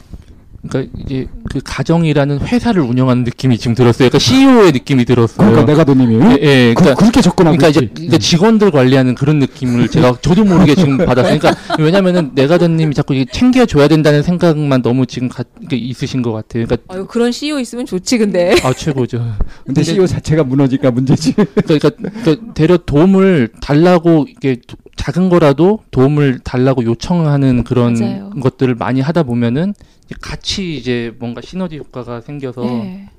그러니까 0.68 0.92
이게 0.98 1.26
그 1.50 1.60
가정이라는 1.64 2.40
회사를 2.40 2.82
운영하는 2.82 3.24
느낌이 3.24 3.58
지금 3.58 3.74
들었어요. 3.74 4.08
그러니까 4.08 4.18
CEO의 4.18 4.72
느낌이 4.72 5.04
들었어요. 5.04 5.48
그러니까 5.50 5.64
내가더님이 5.72 6.14
예, 6.14 6.38
예, 6.42 6.74
그, 6.74 6.82
그러니까 6.82 6.94
그렇게 6.94 7.20
접근하고 7.20 7.56
그러니까 7.56 7.68
이제 7.68 7.80
있지. 7.86 7.94
그러니까 7.94 8.18
직원들 8.18 8.70
관리하는 8.70 9.14
그런 9.14 9.38
느낌을 9.38 9.88
제가 9.88 10.18
저도 10.20 10.44
모르게 10.44 10.74
지금 10.74 10.96
받았어요. 11.06 11.38
그러니까 11.38 11.54
왜냐면은 11.78 12.30
내가더님이 12.34 12.94
자꾸 12.94 13.14
이게 13.14 13.26
챙겨 13.32 13.66
줘야 13.66 13.88
된다는 13.88 14.22
생각만 14.22 14.82
너무 14.82 15.06
지금 15.06 15.28
가, 15.28 15.44
있으신 15.70 16.22
것 16.22 16.32
같아요. 16.32 16.66
그러니까 16.66 16.76
아유, 16.94 17.06
그런 17.06 17.32
CEO 17.32 17.58
있으면 17.60 17.86
좋지 17.86 18.18
근데. 18.18 18.54
아 18.62 18.72
최고죠. 18.72 19.36
근데 19.64 19.82
CEO 19.82 20.06
자체가 20.06 20.44
무너지니까 20.44 20.90
문제지. 20.90 21.32
그러니까, 21.34 21.90
그러니까 21.90 22.52
대려 22.54 22.76
도움을 22.76 23.50
달라고 23.60 24.26
이게 24.28 24.56
도- 24.66 24.76
작은 24.96 25.28
거라도 25.28 25.80
도움을 25.90 26.40
달라고 26.40 26.84
요청하는 26.84 27.64
그런 27.64 27.94
맞아요. 27.94 28.30
것들을 28.40 28.74
많이 28.74 29.00
하다 29.00 29.22
보면은 29.22 29.74
이제 30.04 30.14
같이 30.20 30.76
이제 30.76 31.14
뭔가 31.18 31.40
시너지 31.40 31.78
효과가 31.78 32.20
생겨서 32.22 32.62
네. 32.62 33.10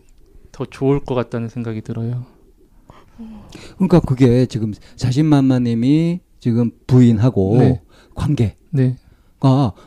더 0.51 0.65
좋을 0.65 0.99
것 0.99 1.15
같다는 1.15 1.49
생각이 1.49 1.81
들어요. 1.81 2.25
그러니까 3.75 3.99
그게 3.99 4.45
지금 4.45 4.73
자신만마님이 4.95 6.19
지금 6.39 6.71
부인하고 6.85 7.57
네. 7.57 7.81
관계가 8.15 8.55
네, 8.71 8.95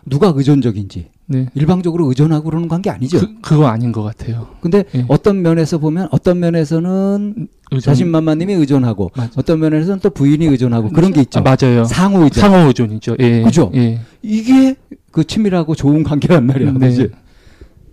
누가 0.07 0.33
의존적인지 0.35 1.11
네. 1.33 1.47
일방적으로 1.55 2.09
의존하고 2.09 2.51
그러는 2.51 2.67
관계 2.67 2.91
아니죠. 2.91 3.21
그 3.21 3.41
그거 3.41 3.67
아닌 3.69 3.93
것 3.93 4.03
같아요. 4.03 4.49
근데 4.61 4.85
예. 4.97 5.05
어떤 5.07 5.43
면에서 5.43 5.79
보면 5.79 6.09
어떤 6.11 6.41
면에서는 6.41 7.47
의존- 7.71 7.81
자신만마님이 7.81 8.55
의존하고 8.55 9.13
맞아. 9.15 9.31
어떤 9.37 9.61
면에서는 9.61 10.01
또 10.01 10.11
부인이 10.11 10.45
의존하고 10.45 10.91
그런 10.91 11.13
게 11.13 11.21
있죠. 11.21 11.39
아, 11.39 11.43
맞아요. 11.43 11.85
상호 11.85 12.25
의존. 12.25 12.41
상호 12.41 12.67
의존이죠. 12.67 13.17
예. 13.21 13.43
그죠? 13.43 13.71
예. 13.77 14.01
이게 14.23 14.75
그 15.13 15.23
친밀하고 15.25 15.77
좋은 15.77 16.03
관계란 16.03 16.47
말이야. 16.47 16.73
네. 16.73 16.79
그지? 16.89 17.11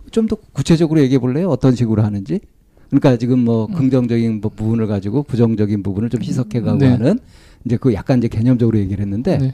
좀 0.09 0.25
더 0.27 0.35
구체적으로 0.53 0.99
얘기해 1.01 1.19
볼래요? 1.19 1.47
어떤 1.49 1.75
식으로 1.75 2.01
하는지? 2.03 2.39
그러니까 2.89 3.17
지금 3.17 3.39
뭐 3.39 3.67
긍정적인 3.67 4.41
부- 4.41 4.49
부분을 4.49 4.87
가지고 4.87 5.21
부정적인 5.23 5.83
부분을 5.83 6.09
좀 6.09 6.23
희석해 6.23 6.61
가고 6.61 6.79
네. 6.79 6.87
하는 6.87 7.19
이제 7.65 7.77
그 7.77 7.93
약간 7.93 8.17
이제 8.17 8.27
개념적으로 8.29 8.79
얘기를 8.79 9.03
했는데 9.03 9.37
네. 9.37 9.53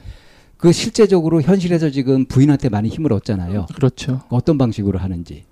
그 0.56 0.72
실제적으로 0.72 1.42
현실에서 1.42 1.90
지금 1.90 2.24
부인한테 2.26 2.68
많이 2.68 2.88
힘을 2.88 3.12
얻잖아요. 3.12 3.66
그렇죠. 3.74 4.22
어떤 4.28 4.56
방식으로 4.58 4.98
하는지. 4.98 5.44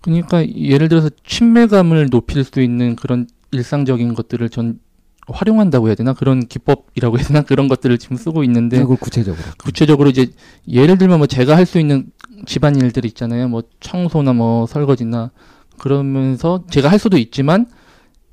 그러니까 0.00 0.46
예를 0.48 0.88
들어서 0.88 1.08
친밀감을 1.24 2.10
높일 2.10 2.44
수 2.44 2.60
있는 2.60 2.96
그런 2.96 3.26
일상적인 3.52 4.14
것들을 4.14 4.48
전 4.50 4.80
활용한다고 5.28 5.86
해야 5.86 5.94
되나 5.94 6.12
그런 6.12 6.46
기법이라고 6.46 7.18
해야 7.18 7.26
되나 7.26 7.42
그런 7.46 7.68
것들을 7.68 7.96
지금 7.98 8.16
쓰고 8.16 8.42
있는데 8.44 8.80
그걸 8.80 8.96
구체적으로. 8.96 9.42
구체적으로 9.58 10.10
이제 10.10 10.26
예를 10.68 10.98
들면 10.98 11.18
뭐 11.18 11.26
제가 11.26 11.56
할 11.56 11.64
수 11.64 11.78
있는 11.78 12.06
집안 12.44 12.74
일들 12.74 13.04
있잖아요. 13.04 13.46
뭐 13.48 13.62
청소나 13.78 14.32
뭐 14.32 14.66
설거지나 14.66 15.30
그러면서 15.78 16.64
제가 16.68 16.90
할 16.90 16.98
수도 16.98 17.16
있지만 17.16 17.66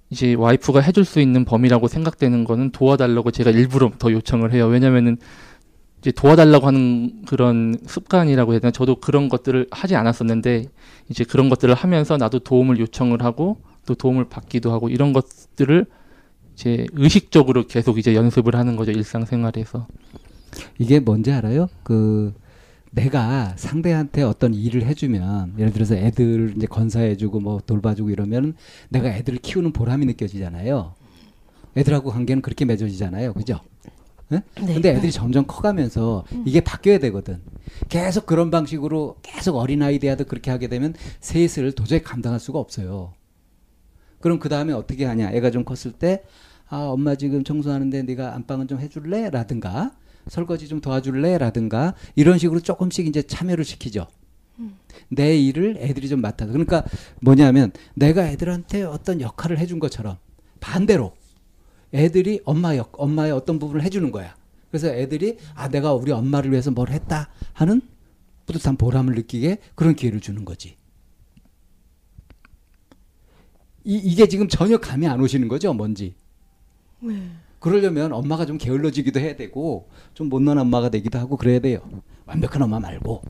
이제 0.09 0.33
와이프가 0.33 0.81
해줄 0.81 1.05
수 1.05 1.19
있는 1.19 1.45
범위라고 1.45 1.87
생각되는 1.87 2.43
거는 2.43 2.71
도와달라고 2.71 3.29
제가 3.29 3.51
일부러 3.51 3.91
더 3.99 4.11
요청을 4.11 4.51
해요. 4.53 4.65
왜냐면은 4.65 5.17
이제 5.99 6.11
도와달라고 6.11 6.65
하는 6.67 7.23
그런 7.25 7.77
습관이라고 7.85 8.53
해야 8.53 8.59
되나 8.59 8.71
저도 8.71 8.95
그런 8.95 9.27
것들을 9.27 9.67
하지 9.71 9.95
않았었는데 9.95 10.65
이제 11.09 11.23
그런 11.23 11.49
것들을 11.49 11.73
하면서 11.73 12.17
나도 12.17 12.39
도움을 12.39 12.79
요청을 12.79 13.23
하고 13.23 13.57
또 13.85 13.95
도움을 13.95 14.29
받기도 14.29 14.71
하고 14.71 14.89
이런 14.89 15.11
것들을 15.11 15.85
이제 16.53 16.85
의식적으로 16.93 17.67
계속 17.67 17.97
이제 17.97 18.15
연습을 18.15 18.55
하는 18.55 18.75
거죠 18.75 18.91
일상생활에서 18.91 19.87
이게 20.77 20.99
뭔지 20.99 21.31
알아요? 21.31 21.69
그 21.83 22.33
내가 22.91 23.53
상대한테 23.55 24.23
어떤 24.23 24.53
일을 24.53 24.85
해주면 24.85 25.55
예를 25.59 25.71
들어서 25.71 25.95
애들 25.95 26.53
이제 26.57 26.65
건사해주고 26.65 27.39
뭐 27.39 27.59
돌봐주고 27.65 28.09
이러면 28.09 28.55
내가 28.89 29.09
애들을 29.09 29.39
키우는 29.39 29.73
보람이 29.73 30.05
느껴지잖아요. 30.05 30.93
애들하고 31.77 32.09
관계는 32.09 32.41
그렇게 32.41 32.65
맺어지잖아요, 32.65 33.33
그죠? 33.33 33.59
예? 34.31 34.43
네. 34.61 34.73
근데 34.73 34.89
애들이 34.91 35.11
점점 35.11 35.45
커가면서 35.47 36.25
이게 36.45 36.61
바뀌어야 36.61 36.99
되거든. 36.99 37.41
계속 37.87 38.25
그런 38.25 38.51
방식으로 38.51 39.17
계속 39.21 39.55
어린아이 39.55 39.99
대하도 39.99 40.25
그렇게 40.25 40.51
하게 40.51 40.67
되면 40.67 40.93
셋을 41.19 41.71
도저히 41.73 42.01
감당할 42.03 42.39
수가 42.39 42.59
없어요. 42.59 43.13
그럼 44.19 44.39
그 44.39 44.49
다음에 44.49 44.73
어떻게 44.73 45.05
하냐? 45.05 45.31
애가 45.31 45.51
좀 45.51 45.63
컸을 45.63 45.93
때, 45.93 46.23
아, 46.67 46.77
엄마 46.77 47.15
지금 47.15 47.43
청소하는데 47.43 48.03
네가 48.03 48.35
안방은 48.35 48.67
좀 48.67 48.79
해줄래? 48.79 49.29
라든가, 49.29 49.91
설거지 50.27 50.67
좀 50.67 50.81
도와줄래? 50.81 51.37
라든가, 51.37 51.95
이런 52.15 52.37
식으로 52.37 52.59
조금씩 52.59 53.07
이제 53.07 53.21
참여를 53.21 53.63
시키죠. 53.63 54.07
내 55.07 55.37
일을 55.37 55.77
애들이 55.79 56.09
좀 56.09 56.21
맡아서. 56.21 56.51
그러니까 56.51 56.83
뭐냐면, 57.21 57.71
내가 57.95 58.27
애들한테 58.27 58.83
어떤 58.83 59.21
역할을 59.21 59.57
해준 59.57 59.79
것처럼, 59.79 60.17
반대로, 60.59 61.13
애들이 61.93 62.39
엄마 62.45 62.75
역, 62.77 62.91
엄마의 62.97 63.31
어떤 63.31 63.59
부분을 63.59 63.83
해주는 63.83 64.11
거야. 64.11 64.35
그래서 64.69 64.87
애들이, 64.87 65.37
아, 65.55 65.67
내가 65.69 65.93
우리 65.93 66.11
엄마를 66.11 66.51
위해서 66.51 66.69
뭘 66.71 66.89
했다 66.89 67.29
하는 67.53 67.81
뿌듯한 68.45 68.77
보람을 68.77 69.15
느끼게 69.15 69.57
그런 69.75 69.95
기회를 69.95 70.19
주는 70.19 70.45
거지. 70.45 70.75
이, 73.83 73.95
이게 73.95 74.27
지금 74.27 74.47
전혀 74.47 74.77
감이 74.77 75.07
안 75.07 75.19
오시는 75.19 75.47
거죠, 75.47 75.73
뭔지. 75.73 76.13
그러려면 77.59 78.13
엄마가 78.13 78.45
좀 78.45 78.57
게을러지기도 78.57 79.19
해야 79.19 79.35
되고, 79.35 79.89
좀 80.13 80.29
못난 80.29 80.57
엄마가 80.57 80.89
되기도 80.89 81.17
하고 81.17 81.37
그래야 81.37 81.59
돼요. 81.59 81.79
완벽한 82.25 82.61
엄마 82.61 82.79
말고, 82.79 83.21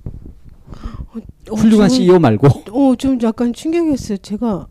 어, 1.50 1.54
훌륭한 1.56 1.90
지금- 1.90 2.06
CEO 2.06 2.20
말고. 2.20 2.48
어, 2.72 2.96
좀 2.96 3.18
약간 3.22 3.54
충격이었어요. 3.54 4.18
제가 4.18 4.68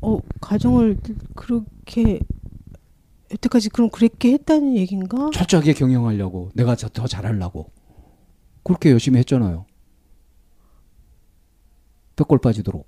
어, 0.00 0.18
가정을 0.40 0.98
그렇게 1.34 2.20
여태까지 3.32 3.70
그럼 3.70 3.88
그렇게 3.90 4.32
했다는 4.32 4.76
얘긴가? 4.76 5.30
철저하게 5.32 5.72
경영하려고, 5.72 6.50
내가 6.54 6.76
저- 6.76 6.88
더 6.88 7.06
잘하려고. 7.06 7.70
그렇게 8.62 8.90
열심히 8.90 9.18
했잖아요. 9.20 9.66
뼈골 12.16 12.38
빠지도록. 12.40 12.86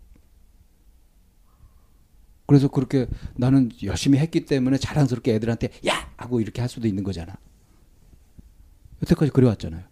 그래서 2.47 2.69
그렇게 2.69 3.07
나는 3.37 3.71
열심히 3.83 4.19
했기 4.19 4.45
때문에 4.45 4.77
자랑스럽게 4.77 5.35
애들한테 5.35 5.71
야! 5.89 6.13
하고 6.19 6.41
이렇게 6.41 6.61
할 6.61 6.69
수도 6.69 6.87
있는 6.87 7.03
거잖아. 7.03 7.35
여태까지 9.03 9.33
그래왔잖아요. 9.33 9.83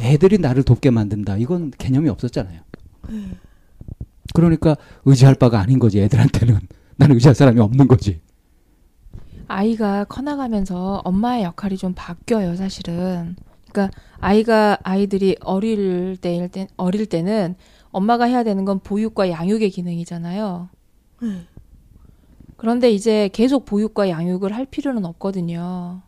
애들이 0.00 0.38
나를 0.38 0.64
돕게 0.64 0.90
만든다. 0.90 1.36
이건 1.36 1.70
개념이 1.70 2.08
없었잖아요. 2.08 2.62
그러니까 4.34 4.76
의지할 5.04 5.36
바가 5.36 5.60
아닌 5.60 5.78
거지, 5.78 6.00
애들한테는. 6.00 6.58
나는 6.96 7.14
의지할 7.14 7.34
사람이 7.36 7.60
없는 7.60 7.86
거지. 7.86 8.20
아이가 9.48 10.04
커나가면서 10.04 11.00
엄마의 11.04 11.44
역할이 11.44 11.76
좀 11.76 11.92
바뀌어요, 11.94 12.56
사실은. 12.56 13.36
그러니까 13.70 13.96
아이가 14.20 14.78
아이들이 14.82 15.36
어릴 15.40 16.16
때일 16.20 16.48
때 16.48 16.68
어릴 16.76 17.06
때는 17.06 17.56
엄마가 17.90 18.24
해야 18.24 18.42
되는 18.44 18.64
건 18.64 18.78
보육과 18.80 19.30
양육의 19.30 19.70
기능이잖아요. 19.70 20.68
그런데 22.56 22.90
이제 22.90 23.28
계속 23.32 23.64
보육과 23.64 24.08
양육을 24.08 24.52
할 24.54 24.64
필요는 24.64 25.04
없거든요. 25.04 26.02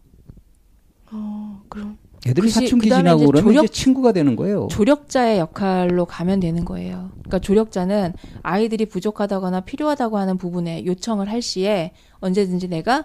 어, 1.13 1.63
그럼 1.69 1.99
애들이 2.27 2.47
그시- 2.47 2.61
사춘기 2.61 2.89
그다음에 2.89 3.11
지나고 3.11 3.27
그러면 3.27 3.45
조력- 3.53 3.65
이제 3.65 3.73
친구가 3.73 4.13
되는 4.13 4.35
거예요. 4.37 4.67
조력자의 4.71 5.39
역할로 5.39 6.07
가면 6.07 6.41
되는 6.41 6.65
거예요. 6.65 7.11
그러니까 7.13 7.39
조력자는 7.41 8.15
아이들이 8.43 8.87
부족하다거나 8.87 9.61
필요하다고 9.61 10.19
하는 10.19 10.37
부분에 10.39 10.85
요청을 10.87 11.29
할 11.31 11.43
시에 11.43 11.93
언제든지 12.21 12.69
내가 12.69 13.05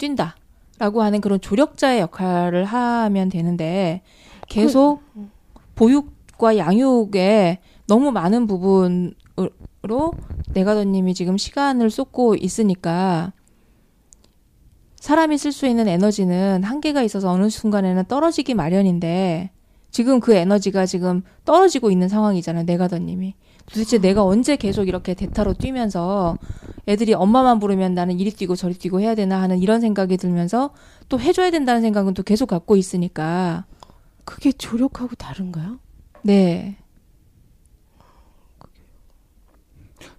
뛴다 0.00 0.34
라고 0.78 1.02
하는 1.02 1.20
그런 1.20 1.40
조력자의 1.40 2.00
역할을 2.00 2.64
하면 2.64 3.28
되는데 3.28 4.02
계속 4.48 5.02
보육과 5.76 6.56
양육에 6.56 7.58
너무 7.86 8.10
많은 8.10 8.46
부분으로 8.46 9.14
내가더님이 10.52 11.14
지금 11.14 11.36
시간을 11.36 11.90
쏟고 11.90 12.34
있으니까 12.36 13.32
사람이 14.96 15.38
쓸 15.38 15.52
수 15.52 15.66
있는 15.66 15.88
에너지는 15.88 16.62
한계가 16.62 17.02
있어서 17.02 17.30
어느 17.30 17.48
순간에는 17.48 18.04
떨어지기 18.06 18.54
마련인데 18.54 19.50
지금 19.90 20.20
그 20.20 20.34
에너지가 20.34 20.86
지금 20.86 21.22
떨어지고 21.44 21.90
있는 21.90 22.08
상황이잖아요. 22.08 22.64
내가더님이. 22.64 23.34
도대체 23.66 23.98
내가 23.98 24.24
언제 24.24 24.56
계속 24.56 24.88
이렇게 24.88 25.14
대타로 25.14 25.54
뛰면서 25.54 26.36
애들이 26.88 27.14
엄마만 27.14 27.60
부르면 27.60 27.94
나는 27.94 28.18
이리 28.18 28.30
뛰고 28.30 28.56
저리 28.56 28.74
뛰고 28.74 29.00
해야 29.00 29.14
되나 29.14 29.40
하는 29.40 29.58
이런 29.58 29.80
생각이 29.80 30.16
들면서 30.16 30.70
또 31.08 31.20
해줘야 31.20 31.50
된다는 31.50 31.82
생각은 31.82 32.14
또 32.14 32.22
계속 32.22 32.46
갖고 32.46 32.76
있으니까 32.76 33.64
그게 34.24 34.52
조력하고 34.52 35.14
다른가요? 35.16 35.78
네. 36.22 36.76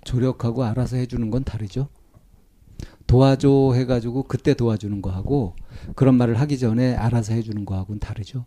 조력하고 0.03 0.63
알아서 0.63 0.97
해주는 0.97 1.29
건 1.29 1.43
다르죠. 1.43 1.87
도와줘 3.07 3.73
해가지고 3.75 4.23
그때 4.23 4.53
도와주는 4.53 5.01
거하고 5.01 5.55
그런 5.95 6.15
말을 6.15 6.39
하기 6.39 6.57
전에 6.57 6.95
알아서 6.95 7.33
해주는 7.33 7.65
거하고는 7.65 7.99
다르죠. 7.99 8.45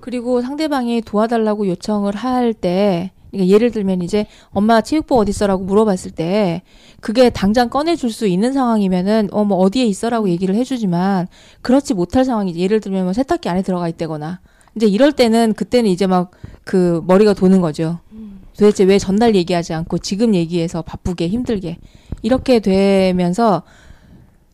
그리고 0.00 0.40
상대방이 0.40 1.02
도와달라고 1.02 1.68
요청을 1.68 2.14
할 2.16 2.54
때, 2.54 3.12
그러니까 3.30 3.52
예를 3.52 3.70
들면 3.70 4.02
이제 4.02 4.26
엄마 4.50 4.80
체육복 4.80 5.18
어디 5.18 5.30
있어라고 5.30 5.64
물어봤을 5.64 6.10
때, 6.12 6.62
그게 7.00 7.30
당장 7.30 7.68
꺼내줄 7.70 8.10
수 8.10 8.26
있는 8.26 8.52
상황이면은 8.52 9.28
어 9.32 9.44
뭐 9.44 9.58
어디에 9.58 9.84
있어라고 9.84 10.28
얘기를 10.28 10.54
해주지만 10.54 11.28
그렇지 11.62 11.94
못할 11.94 12.24
상황이 12.24 12.54
예를 12.56 12.80
들면 12.80 13.04
뭐 13.04 13.12
세탁기 13.12 13.48
안에 13.48 13.62
들어가 13.62 13.88
있다거나 13.88 14.40
이제 14.76 14.86
이럴 14.86 15.12
때는 15.12 15.54
그때는 15.54 15.90
이제 15.90 16.06
막 16.06 16.30
그 16.64 17.00
머리가 17.06 17.32
도는 17.32 17.60
거죠. 17.60 18.00
도대체 18.58 18.82
왜 18.82 18.98
전날 18.98 19.36
얘기하지 19.36 19.72
않고 19.72 19.98
지금 19.98 20.34
얘기해서 20.34 20.82
바쁘게 20.82 21.28
힘들게 21.28 21.78
이렇게 22.22 22.58
되면서 22.58 23.62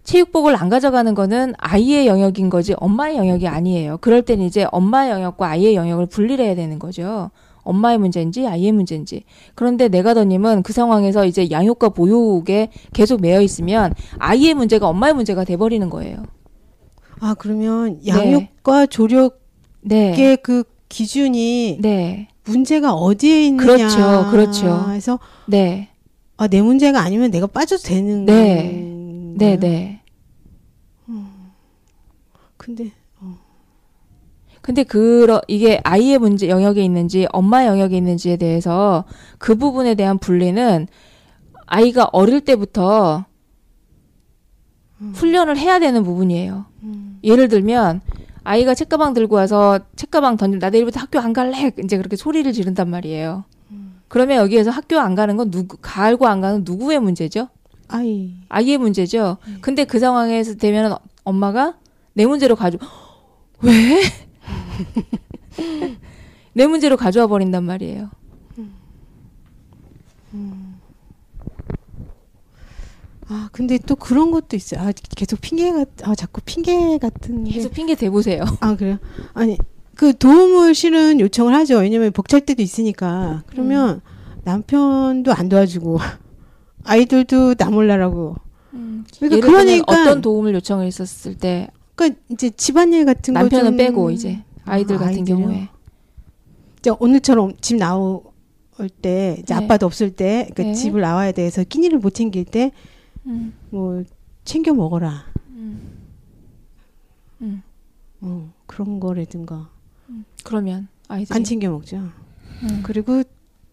체육복을 0.04 0.56
안 0.56 0.68
가져가는 0.68 1.14
거는 1.14 1.54
아이의 1.58 2.06
영역인 2.06 2.50
거지 2.50 2.74
엄마의 2.76 3.16
영역이 3.16 3.48
아니에요. 3.48 3.96
그럴 4.02 4.20
때는 4.22 4.44
이제 4.44 4.66
엄마의 4.72 5.10
영역과 5.10 5.48
아이의 5.48 5.74
영역을 5.74 6.06
분리해야 6.06 6.54
되는 6.54 6.78
거죠. 6.78 7.30
엄마의 7.62 7.98
문제인지 7.98 8.46
아이의 8.46 8.72
문제인지. 8.72 9.24
그런데 9.54 9.88
내가더님은 9.88 10.62
그 10.62 10.72
상황에서 10.72 11.26
이제 11.26 11.50
양육과 11.50 11.90
보육에 11.90 12.70
계속 12.92 13.20
매여 13.20 13.40
있으면 13.40 13.94
아이의 14.18 14.54
문제가 14.54 14.88
엄마의 14.88 15.14
문제가 15.14 15.44
돼버리는 15.44 15.88
거예요. 15.88 16.24
아 17.20 17.34
그러면 17.34 18.00
양육과 18.06 18.86
조력의 18.86 19.30
네. 19.82 20.36
그 20.42 20.64
기준이 20.88 21.78
네. 21.80 22.28
문제가 22.44 22.92
어디에 22.92 23.46
있느냐 23.46 23.76
그렇죠, 23.76 24.30
그렇죠. 24.30 24.90
해서 24.90 25.18
네. 25.46 25.88
아, 26.36 26.48
내 26.48 26.60
문제가 26.60 27.00
아니면 27.00 27.30
내가 27.30 27.46
빠져도 27.46 27.82
되는 27.82 28.24
네. 28.24 29.34
건가요? 29.34 29.34
네. 29.38 29.56
네. 29.56 30.02
근데 32.56 32.92
근데 34.62 34.84
그러 34.84 35.40
이게 35.48 35.80
아이의 35.82 36.18
문제 36.18 36.48
영역에 36.48 36.82
있는지 36.82 37.26
엄마의 37.32 37.66
영역에 37.66 37.96
있는지에 37.96 38.36
대해서 38.36 39.04
그 39.38 39.56
부분에 39.56 39.94
대한 39.96 40.18
분리는 40.18 40.86
아이가 41.66 42.08
어릴 42.12 42.40
때부터 42.40 43.24
훈련을 45.14 45.58
해야 45.58 45.80
되는 45.80 46.04
부분이에요. 46.04 46.64
예를 47.24 47.48
들면 47.48 48.00
아이가 48.44 48.74
책가방 48.74 49.14
들고 49.14 49.34
와서 49.36 49.80
책가방 49.96 50.36
던지면 50.36 50.60
나 50.60 50.70
내일부터 50.70 51.00
학교 51.00 51.18
안 51.18 51.32
갈래 51.32 51.72
이제 51.82 51.96
그렇게 51.96 52.14
소리를 52.16 52.52
지른단 52.52 52.88
말이에요. 52.88 53.44
그러면 54.06 54.36
여기에서 54.38 54.70
학교 54.70 54.98
안 54.98 55.14
가는 55.14 55.36
건 55.36 55.50
누구 55.50 55.76
갈고 55.80 56.26
안 56.28 56.40
가는 56.40 56.62
누구의 56.64 57.00
문제죠? 57.00 57.48
아이. 57.88 58.34
아이의 58.48 58.78
문제죠. 58.78 59.38
근데 59.60 59.84
그 59.84 59.98
상황에서 59.98 60.54
되면 60.54 60.96
엄마가 61.24 61.74
내 62.12 62.26
문제로 62.26 62.54
가져 62.54 62.78
왜? 63.60 64.00
내 66.54 66.66
문제로 66.66 66.96
가져와 66.96 67.26
버린단 67.26 67.64
말이에요. 67.64 68.10
아 73.28 73.48
근데 73.52 73.78
또 73.78 73.96
그런 73.96 74.30
것도 74.30 74.56
있어요. 74.56 74.80
아 74.80 74.92
계속 75.16 75.40
핑계가 75.40 75.84
아 76.02 76.14
자꾸 76.14 76.40
핑계 76.44 76.98
같은 76.98 77.44
게. 77.44 77.52
계속 77.52 77.72
핑계 77.72 77.94
대보세요. 77.94 78.44
아 78.60 78.76
그래요? 78.76 78.98
아니 79.32 79.56
그 79.94 80.16
도움을 80.16 80.74
실은 80.74 81.20
요청을 81.20 81.54
하죠. 81.54 81.78
왜냐면 81.78 82.12
벅찰 82.12 82.40
때도 82.42 82.62
있으니까. 82.62 83.42
그러면 83.46 84.00
남편도 84.44 85.32
안 85.32 85.48
도와주고 85.48 85.98
아이들도 86.84 87.54
나 87.54 87.70
몰라라고. 87.70 88.36
그러니까 89.20 89.46
그러니까 89.46 89.84
어떤 89.86 90.20
도움을 90.20 90.54
요청을 90.54 90.86
했었을 90.86 91.36
때 91.36 91.68
그러니까 91.94 92.20
이제 92.30 92.50
집안일 92.50 93.04
같은 93.04 93.34
거 93.34 93.40
남편은 93.40 93.64
좀- 93.72 93.76
빼고 93.76 94.10
이제 94.10 94.42
아이들 94.64 94.96
아, 94.96 94.98
같은 95.00 95.18
아이들요? 95.18 95.36
경우에 95.36 95.68
이제 96.78 96.90
오늘처럼 96.98 97.54
집 97.60 97.76
나올 97.76 98.22
때 99.00 99.36
이제 99.38 99.54
네. 99.54 99.64
아빠도 99.64 99.86
없을 99.86 100.10
때 100.14 100.48
그러니까 100.52 100.62
네. 100.64 100.74
집을 100.74 101.00
나와야 101.00 101.32
돼서 101.32 101.64
끼니를 101.64 101.98
못 101.98 102.10
챙길 102.14 102.44
때 102.44 102.72
음, 103.26 103.54
뭐 103.70 104.02
챙겨 104.44 104.72
먹어라. 104.74 105.26
음. 105.50 105.98
음. 107.40 107.62
어, 108.20 108.52
그런 108.66 109.00
거라든가 109.00 109.68
그러면 110.44 110.88
아이들이 111.08 111.36
안 111.36 111.44
챙겨 111.44 111.70
먹죠. 111.70 111.96
음, 111.96 112.80
그리고 112.82 113.22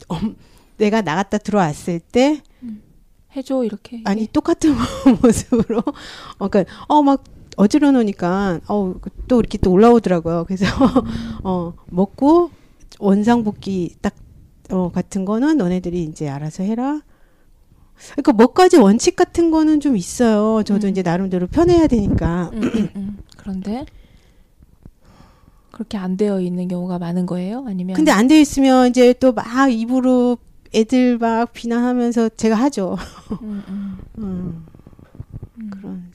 엄, 0.08 0.36
내가 0.78 1.02
나갔다 1.02 1.38
들어왔을 1.38 2.00
때 2.00 2.42
해줘 3.36 3.64
이렇게 3.64 4.02
아니 4.06 4.28
똑같은 4.28 4.74
모습으로 5.22 5.84
어, 6.40 6.48
그러니까 6.48 6.86
어막 6.88 7.24
어지러 7.60 7.92
놓으니까 7.92 8.62
어또 8.68 9.40
이렇게 9.40 9.58
또 9.58 9.72
올라오더라고요. 9.72 10.46
그래서 10.46 10.66
어 11.44 11.74
먹고 11.88 12.52
원상복귀 13.00 13.98
딱 14.02 14.16
어, 14.72 14.90
같은 14.92 15.26
거는 15.26 15.58
너네들이 15.58 16.04
이제 16.04 16.30
알아서 16.30 16.64
해라. 16.64 17.02
그러니까 18.14 18.32
몇 18.34 18.54
가지 18.54 18.78
원칙 18.78 19.18
같은 19.18 19.52
거는 19.52 19.82
좀 19.82 19.98
있어요. 19.98 20.64
저도 20.64 20.88
음. 20.88 20.92
이제 20.92 21.02
나름대로 21.02 21.48
편해야 21.48 21.88
되니까. 21.88 22.50
음, 22.54 22.64
음, 22.64 22.90
음. 22.96 23.18
그런데 23.36 23.86
그렇게 25.72 25.98
안 25.98 26.16
되어 26.16 26.40
있는 26.40 26.68
경우가 26.70 26.98
많은 27.00 27.26
거예요? 27.26 27.66
아니면 27.68 27.96
근데 27.96 28.12
안돼 28.12 28.40
있으면 28.40 28.90
이제 28.90 29.12
또 29.14 29.34
막 29.34 29.70
입으로 29.72 30.38
애들 30.74 31.18
막 31.18 31.52
비난하면서 31.52 32.30
제가 32.38 32.56
하죠. 32.56 32.96
음, 33.42 33.64
음, 33.68 33.98
음, 34.20 34.66
음. 35.58 35.70
그런 35.72 36.10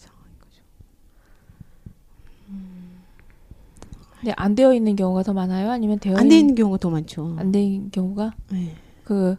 근데 4.25 4.35
안 4.39 4.55
되어 4.55 4.73
있는 4.73 4.97
경우가 4.97 5.23
더 5.23 5.35
많아요? 5.35 5.71
아니면 5.71 5.99
되어 5.99 6.17
안돼 6.17 6.39
있는 6.39 6.55
경우가 6.55 6.79
더 6.79 6.89
많죠. 6.89 7.37
안 7.39 7.53
되는 7.53 7.91
경우가 7.91 8.33
네. 8.51 8.73
그 9.05 9.37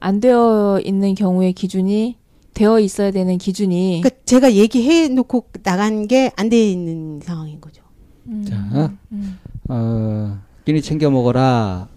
안 0.00 0.20
되어 0.20 0.80
있는 0.84 1.14
경우의 1.14 1.52
기준이 1.52 2.16
되어 2.54 2.80
있어야 2.80 3.10
되는 3.10 3.38
기준이 3.38 4.00
그러니까 4.02 4.22
제가 4.24 4.52
얘기해 4.52 5.08
놓고 5.08 5.46
나간 5.62 6.06
게안돼 6.06 6.70
있는 6.70 7.20
상황인 7.22 7.60
거죠. 7.60 7.82
음, 8.26 8.44
자. 8.44 8.92
음, 9.12 9.38
어, 9.68 10.38
끼니 10.64 10.82
챙겨 10.82 11.10
먹어라 11.10 11.88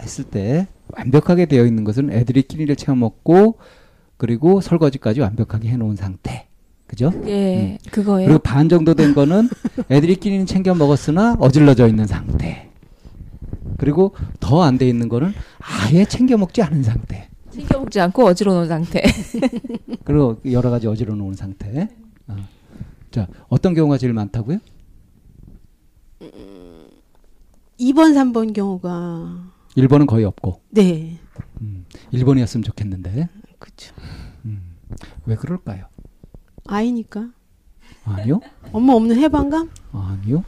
했을 0.00 0.24
때 0.24 0.66
완벽하게 0.96 1.46
되어 1.46 1.66
있는 1.66 1.84
것은 1.84 2.10
애들이 2.12 2.42
끼니를 2.42 2.76
챙겨 2.76 2.94
먹고 2.94 3.58
그리고 4.16 4.60
설거지까지 4.60 5.20
완벽하게 5.20 5.68
해놓은 5.68 5.96
상태. 5.96 6.45
그죠? 6.86 7.10
예, 7.26 7.78
그거예요. 7.90 8.28
그리고 8.28 8.38
반 8.42 8.68
정도 8.68 8.94
된 8.94 9.14
거는 9.14 9.48
애들이 9.90 10.16
끼니는 10.16 10.46
챙겨 10.46 10.74
먹었으나 10.74 11.36
어질러져 11.38 11.88
있는 11.88 12.06
상태. 12.06 12.70
그리고 13.78 14.14
더 14.40 14.62
안 14.62 14.78
돼 14.78 14.88
있는 14.88 15.08
거는 15.08 15.34
아예 15.60 16.04
챙겨 16.04 16.36
먹지 16.36 16.62
않은 16.62 16.82
상태. 16.82 17.28
챙겨 17.50 17.78
먹지 17.80 18.00
않고 18.00 18.24
어지러 18.24 18.54
놓은 18.54 18.68
상태. 18.68 19.02
그리고 20.04 20.40
여러 20.50 20.70
가지 20.70 20.86
어지러 20.86 21.14
놓은 21.14 21.34
상태. 21.34 21.88
어. 22.28 22.36
자, 23.10 23.26
어떤 23.48 23.74
경우가 23.74 23.98
제일 23.98 24.12
많다고요? 24.12 24.58
2번, 27.80 28.14
3번 28.14 28.54
경우가 28.54 29.50
1번은 29.76 30.06
거의 30.06 30.24
없고. 30.24 30.60
네. 30.70 31.18
음, 31.60 31.84
1번이었으면 32.12 32.64
좋겠는데. 32.64 33.28
그렇죠. 33.58 33.94
음, 34.46 34.76
왜 35.26 35.34
그럴까요? 35.36 35.84
아이니까. 36.68 37.28
아니요? 38.04 38.40
엄마 38.72 38.92
없는 38.94 39.16
해방감? 39.18 39.70
아니요? 39.92 40.44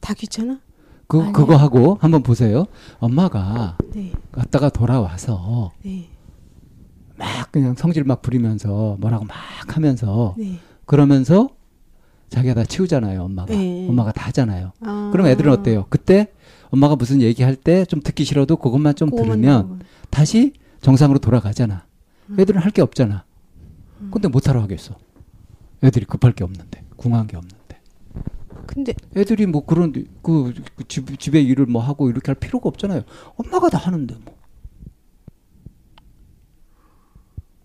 다 0.00 0.14
귀찮아? 0.14 0.60
그, 1.06 1.20
아니요. 1.20 1.32
그거 1.32 1.56
하고 1.56 1.98
한번 2.00 2.22
보세요. 2.22 2.66
엄마가 2.98 3.76
네. 3.94 4.12
갔다가 4.32 4.70
돌아와서 4.70 5.72
네. 5.82 6.08
막 7.16 7.50
그냥 7.52 7.74
성질 7.74 8.04
막 8.04 8.22
부리면서 8.22 8.96
뭐라고 9.00 9.24
막 9.24 9.36
하면서 9.68 10.34
네. 10.38 10.58
그러면서 10.86 11.50
자기가 12.28 12.54
다 12.54 12.64
치우잖아요, 12.64 13.22
엄마가. 13.24 13.52
네. 13.52 13.86
엄마가 13.88 14.12
다 14.12 14.26
하잖아요. 14.28 14.72
아. 14.82 15.10
그럼 15.12 15.26
애들은 15.26 15.50
어때요? 15.52 15.86
그때 15.90 16.28
엄마가 16.70 16.94
무슨 16.96 17.20
얘기할 17.20 17.56
때 17.56 17.84
좀 17.84 18.00
듣기 18.00 18.24
싫어도 18.24 18.56
그것만 18.56 18.94
좀 18.94 19.10
들으면. 19.10 19.80
다시 20.10 20.52
정상으로 20.80 21.18
돌아가잖아. 21.18 21.84
음. 22.30 22.40
애들은 22.40 22.60
할 22.60 22.70
게 22.70 22.82
없잖아. 22.82 23.24
근데 24.10 24.28
못하러 24.28 24.62
하겠어. 24.62 24.96
애들이 25.82 26.04
급할 26.06 26.32
게 26.32 26.42
없는데, 26.44 26.82
궁한 26.96 27.26
게 27.26 27.36
없는데. 27.36 27.80
근데 28.66 28.94
애들이 29.16 29.46
뭐 29.46 29.64
그런 29.66 29.92
그, 29.92 30.54
그 30.76 30.84
집, 30.88 31.18
집에 31.18 31.40
일을 31.40 31.66
뭐 31.66 31.82
하고 31.82 32.08
이렇게 32.08 32.26
할 32.26 32.36
필요가 32.36 32.68
없잖아요. 32.68 33.02
엄마가 33.36 33.68
다 33.68 33.78
하는데 33.78 34.14
뭐. 34.24 34.36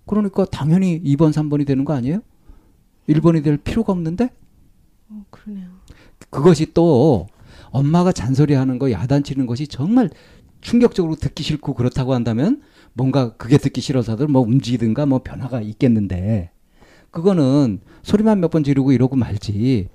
그러니까 0.06 0.46
당연히 0.46 1.02
2번, 1.04 1.32
3번이 1.32 1.66
되는 1.66 1.84
거 1.86 1.94
아니에요? 1.94 2.20
1번이 3.10 3.44
될 3.44 3.58
필요가 3.58 3.92
없는데 3.94 4.30
어, 5.10 5.26
그러네요. 5.30 5.70
그것이 6.30 6.74
또 6.74 7.28
엄마가 7.70 8.12
잔소리 8.12 8.54
하는 8.54 8.80
거 8.80 8.92
야단치는 8.92 9.46
것이 9.46 9.68
정말 9.68 10.10
충격적으로 10.62 11.16
듣기 11.16 11.44
싫고 11.44 11.74
그렇다고 11.76 12.14
한다면 12.14 12.62
뭔가 12.96 13.36
그게 13.36 13.58
듣기 13.58 13.82
싫어서들 13.82 14.28
뭐 14.28 14.42
움직이든가 14.42 15.06
뭐 15.06 15.20
변화가 15.24 15.62
있겠는데 15.62 16.50
그거는 17.12 17.80
소리만 18.04 18.40
몇 18.40 18.50
번 18.52 18.64
지르고 18.64 18.92
이러고 18.94 19.16
말지 19.16 19.90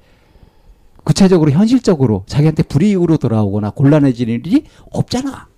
구체적으로 1.03 1.51
현실적으로 1.51 2.25
자기한테 2.27 2.63
불이익으로 2.63 3.17
돌아오거나 3.17 3.71
곤란해지는 3.71 4.35
일이 4.45 4.65
없잖아. 4.91 5.49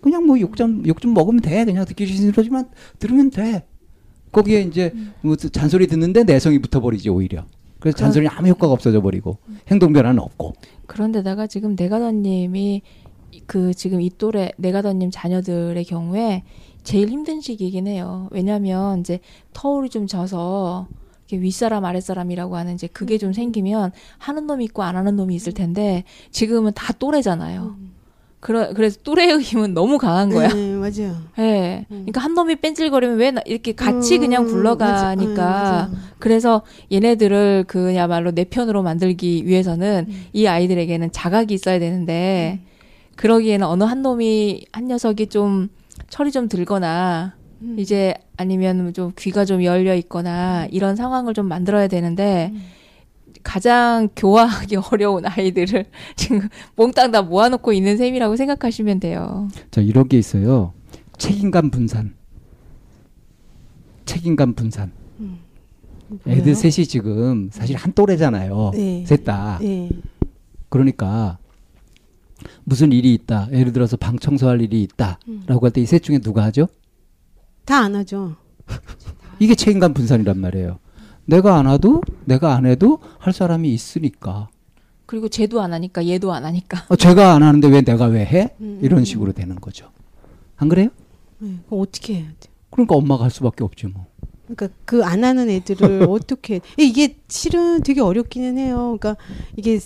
그냥 0.00 0.26
뭐 0.26 0.40
욕좀 0.40 0.82
욕 0.86 1.00
좀 1.00 1.14
먹으면 1.14 1.40
돼. 1.40 1.64
그냥 1.64 1.84
듣기 1.84 2.06
싫어지만 2.06 2.68
들으면 2.98 3.30
돼. 3.30 3.64
거기에 4.32 4.62
이제 4.62 4.92
뭐 5.22 5.36
잔소리 5.36 5.86
듣는데 5.86 6.24
내성이 6.24 6.58
붙어버리지 6.58 7.08
오히려. 7.10 7.44
그래서 7.78 7.96
그럼- 7.96 8.06
잔소리 8.08 8.28
아무 8.28 8.48
효과가 8.48 8.72
없어져 8.72 9.00
버리고 9.00 9.38
행동 9.68 9.92
변화는 9.92 10.18
없고. 10.20 10.54
그런데다가 10.86 11.46
지금 11.46 11.74
내가더님이 11.78 12.82
그 13.46 13.74
지금 13.74 14.00
이 14.00 14.10
또래 14.18 14.52
내가더님 14.56 15.10
자녀들의 15.10 15.84
경우에 15.84 16.42
제일 16.82 17.08
힘든 17.08 17.40
시기이긴 17.40 17.86
해요. 17.86 18.28
왜냐하면 18.30 19.00
이제 19.00 19.20
터울이 19.52 19.90
좀 19.90 20.06
져서 20.06 20.88
윗사람 21.32 21.84
아랫사람이라고 21.84 22.56
하는 22.56 22.74
이제 22.74 22.86
그게 22.88 23.18
좀 23.18 23.32
생기면 23.32 23.92
하는 24.18 24.46
놈이 24.46 24.64
있고 24.64 24.82
안 24.82 24.96
하는 24.96 25.14
놈이 25.16 25.34
있을 25.34 25.52
텐데 25.52 26.04
지금은 26.30 26.72
다 26.74 26.92
또래잖아요. 26.92 27.76
그러, 28.40 28.72
그래서 28.72 28.98
또래의 29.04 29.38
힘은 29.40 29.74
너무 29.74 29.98
강한 29.98 30.30
거야. 30.30 30.48
네, 30.48 30.74
맞아요. 30.74 31.14
예. 31.38 31.84
음. 31.90 32.06
그러니까 32.06 32.22
한 32.22 32.32
놈이 32.34 32.56
뺀질거리면 32.56 33.18
왜 33.18 33.30
나- 33.32 33.42
이렇게 33.44 33.72
같이 33.74 34.16
그냥 34.18 34.44
음, 34.44 34.48
굴러가니까 34.48 35.34
맞아. 35.36 35.88
음. 35.92 35.98
그래서 36.18 36.62
얘네들을 36.90 37.64
그야말로 37.68 38.30
내 38.30 38.44
편으로 38.44 38.82
만들기 38.82 39.46
위해서는 39.46 40.06
음. 40.08 40.24
이 40.32 40.46
아이들에게는 40.46 41.12
자각이 41.12 41.52
있어야 41.52 41.78
되는데 41.78 42.60
그러기에는 43.20 43.66
어느 43.66 43.84
한 43.84 44.00
놈이 44.00 44.64
한 44.72 44.86
녀석이 44.86 45.26
좀 45.26 45.68
철이 46.08 46.32
좀 46.32 46.48
들거나 46.48 47.34
음. 47.60 47.76
이제 47.78 48.14
아니면 48.38 48.94
좀 48.94 49.12
귀가 49.18 49.44
좀 49.44 49.62
열려 49.62 49.94
있거나 49.96 50.66
이런 50.70 50.96
상황을 50.96 51.34
좀 51.34 51.46
만들어야 51.46 51.86
되는데 51.86 52.50
음. 52.54 52.62
가장 53.42 54.08
교화하기 54.16 54.76
어려운 54.90 55.26
아이들을 55.26 55.84
지금 56.16 56.48
몽땅 56.76 57.10
다 57.10 57.20
모아놓고 57.20 57.74
있는 57.74 57.98
셈이라고 57.98 58.36
생각하시면 58.36 59.00
돼요. 59.00 59.48
자 59.70 59.82
이런 59.82 60.08
게 60.08 60.18
있어요. 60.18 60.72
책임감 61.18 61.70
분산. 61.70 62.14
책임감 64.06 64.54
분산. 64.54 64.92
음. 65.20 65.40
애들? 66.26 66.54
셋이 66.54 66.86
지금 66.86 67.50
사실 67.52 67.76
한 67.76 67.92
또래잖아요. 67.92 68.70
네. 68.72 69.04
셋 69.06 69.24
다. 69.24 69.58
예. 69.62 69.90
그러니까 70.70 71.36
무슨 72.64 72.92
일이 72.92 73.12
있다. 73.14 73.48
예를 73.52 73.72
들어서 73.72 73.96
방 73.96 74.18
청소할 74.18 74.60
일이 74.62 74.82
있다라고 74.82 75.66
할 75.66 75.70
때 75.72 75.80
이 75.82 75.84
셋 75.86 76.02
중에 76.02 76.18
누가 76.18 76.44
하죠? 76.44 76.68
다 77.64 77.78
안 77.84 77.94
하죠. 77.96 78.36
이게 79.38 79.54
책임감 79.54 79.94
분산이란 79.94 80.38
말이에요. 80.38 80.78
내가 81.26 81.56
안 81.56 81.68
해도 81.68 82.02
내가 82.24 82.54
안 82.54 82.66
해도 82.66 82.98
할 83.18 83.32
사람이 83.32 83.72
있으니까. 83.72 84.48
그리고 85.06 85.28
쟤도 85.28 85.60
안 85.60 85.72
하니까 85.72 86.06
얘도 86.06 86.32
안 86.32 86.44
하니까. 86.44 86.84
어, 86.88 86.96
제가 86.96 87.34
안 87.34 87.42
하는데 87.42 87.66
왜 87.68 87.82
내가 87.82 88.06
왜 88.06 88.24
해? 88.24 88.54
음. 88.60 88.78
이런 88.82 89.04
식으로 89.04 89.32
되는 89.32 89.56
거죠. 89.56 89.90
안 90.56 90.68
그래요? 90.68 90.88
네. 91.38 91.56
그럼 91.66 91.80
어떻게 91.82 92.14
해야 92.16 92.26
돼? 92.38 92.48
그러니까 92.70 92.94
엄마가 92.96 93.24
할 93.24 93.30
수밖에 93.30 93.64
없지 93.64 93.86
뭐. 93.88 94.06
그러니까 94.46 94.68
그 94.84 95.02
안 95.04 95.24
하는 95.24 95.48
애들을 95.48 96.06
어떻게 96.10 96.60
이게 96.76 97.16
실은 97.28 97.82
되게 97.82 98.00
어렵기는 98.00 98.58
해요. 98.58 98.96
그러니까 99.00 99.16
이게 99.56 99.80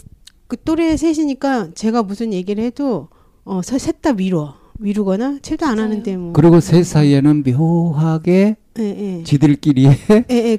그 0.46 0.56
또래 0.62 0.96
셋이니까 0.96 1.68
제가 1.74 2.02
무슨 2.02 2.32
얘기를 2.32 2.62
해도 2.62 3.08
어 3.44 3.60
셋 3.62 4.00
다 4.02 4.12
미뤄 4.12 4.54
미루거나 4.78 5.38
쟤도 5.42 5.66
안. 5.66 5.78
하는데 5.78 6.16
뭐 6.16 6.32
그리고 6.32 6.60
셋 6.60 6.84
사이에는 6.84 7.42
묘하게 7.44 8.56
예, 8.78 8.82
예. 8.82 9.22
지들끼리의 9.22 9.96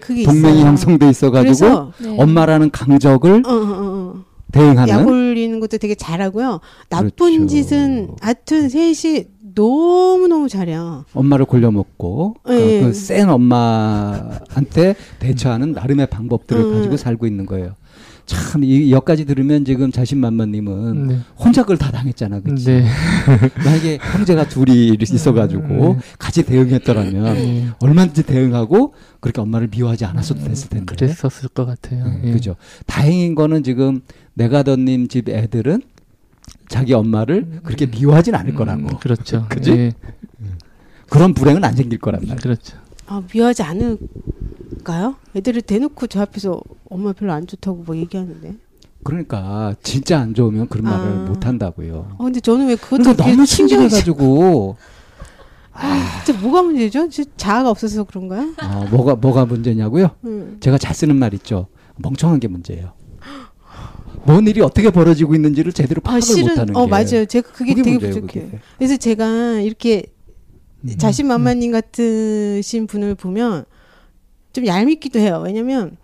그게 0.02 0.24
동맹이 0.24 0.60
있어요. 0.60 0.68
형성돼 0.68 1.10
있어가지고 1.10 1.44
그래서 1.44 1.92
네. 2.02 2.16
엄마라는 2.20 2.72
강적을 2.72 3.44
어, 3.46 3.50
어, 3.50 3.54
어, 3.54 4.14
어. 4.16 4.24
대응하는 4.52 4.88
약 4.88 5.06
올리는 5.08 5.60
것도 5.60 5.78
되게 5.80 5.96
잘하고 5.96 6.62
나쁜 6.90 7.10
그렇죠. 7.16 7.48
짓은 7.48 8.10
하여튼 8.22 8.70
셋이 8.70 9.26
너무 9.54 10.28
너무 10.30 10.48
잘해요. 10.48 11.04
엄마를 11.14 11.46
골려먹고 11.46 12.36
예. 12.50 12.82
그센 12.82 13.30
엄마한테 13.30 14.96
대처하는 15.20 15.74
나름의 15.74 16.08
방법들을 16.08 16.62
음. 16.62 16.74
가지고 16.76 16.98
살고 16.98 17.26
있는 17.28 17.46
거예요. 17.46 17.76
참 18.26 18.64
이 18.64 18.92
여기까지 18.92 19.26
들으면 19.26 19.66
지금 19.66 19.92
자신만만님은 19.92 21.08
네. 21.08 21.20
혼자 21.38 21.62
그걸 21.62 21.78
다 21.78 21.92
당했잖아, 21.92 22.40
그치? 22.40 22.66
네. 22.66 22.86
만약에 23.64 24.00
형제가 24.02 24.48
둘이 24.48 24.98
있어가지고 25.00 25.68
네. 25.68 25.98
같이 26.18 26.44
대응했더라면 26.44 27.34
네. 27.36 27.68
얼마든지 27.80 28.24
대응하고 28.24 28.94
그렇게 29.20 29.42
엄마를 29.42 29.68
미워하지 29.68 30.06
않았어도 30.06 30.44
됐을 30.46 30.70
텐데. 30.70 30.86
그랬었을 30.96 31.50
것 31.50 31.66
같아요. 31.66 32.06
음, 32.06 32.22
예. 32.26 32.32
그죠. 32.32 32.56
다행인 32.86 33.36
거는 33.36 33.64
지금 33.64 34.02
내가더님 34.36 35.08
집 35.08 35.30
애들은 35.30 35.82
자기 36.70 36.94
엄마를 36.94 37.60
그렇게 37.64 37.86
미워하진 37.86 38.36
않을 38.36 38.56
거라고. 38.56 38.82
음, 38.84 38.98
그렇죠. 39.00 39.46
그지? 39.50 39.72
예. 39.72 39.92
그런 41.10 41.34
불행은 41.34 41.64
안 41.64 41.76
생길 41.76 42.00
거란 42.00 42.22
말이야. 42.22 42.38
그렇죠. 42.38 42.78
아 43.08 43.22
미워하지 43.32 43.64
않을까요? 43.64 45.16
애들을 45.36 45.62
대놓고 45.62 46.08
저 46.08 46.22
앞에서 46.22 46.62
엄마 46.90 47.14
별로 47.14 47.34
안 47.34 47.46
좋다고 47.48 47.84
막 47.88 47.98
얘기하는데. 47.98 48.56
그러니까 49.04 49.76
진짜 49.84 50.20
안 50.20 50.34
좋으면 50.34 50.68
그런 50.68 50.88
아. 50.88 50.98
말을 50.98 51.16
못 51.28 51.46
한다고요. 51.46 52.16
아 52.18 52.24
근데 52.24 52.40
저는 52.40 52.68
왜 52.68 52.76
그것도 52.76 53.04
그러니까 53.04 53.24
너무 53.24 53.46
신경이 53.46 53.90
친절해가지고 53.90 54.78
아, 55.74 56.22
진짜 56.24 56.40
뭐가 56.42 56.64
문제죠? 56.64 57.10
진짜 57.10 57.30
자아가 57.38 57.70
없어서 57.70 58.04
그런가요? 58.06 58.54
아, 58.58 58.88
뭐가 58.90 59.16
뭐가 59.16 59.46
문제냐고요? 59.46 60.10
음. 60.24 60.58
제가 60.60 60.78
잘 60.78 60.96
쓰는 60.96 61.16
말 61.18 61.34
있죠. 61.36 61.68
멍청한 61.98 62.40
게 62.40 62.48
문제예요. 62.48 62.94
뭔 64.24 64.48
일이 64.48 64.60
어떻게 64.62 64.90
벌어지고 64.90 65.36
있는지를 65.36 65.72
제대로 65.72 66.02
아 66.04 66.10
파악을 66.10 66.22
실은 66.24 66.50
못하는 66.50 66.74
게. 66.74 66.80
어 66.80 66.88
맞아요. 66.88 67.26
제가 67.26 67.52
그게 67.52 67.74
그게 67.74 67.84
되게 67.84 67.92
문제예요, 67.92 68.14
부족해요. 68.16 68.46
그게. 68.46 68.60
그래서 68.80 68.98
제가 68.98 69.60
이렇게 69.60 70.06
음. 70.94 70.98
자신만만님 70.98 71.72
같으신 71.72 72.88
분을 72.88 73.16
보면 73.16 73.66
좀 74.54 74.66
얄밉기도 74.66 75.20
해요. 75.20 75.42
왜냐면 75.46 75.98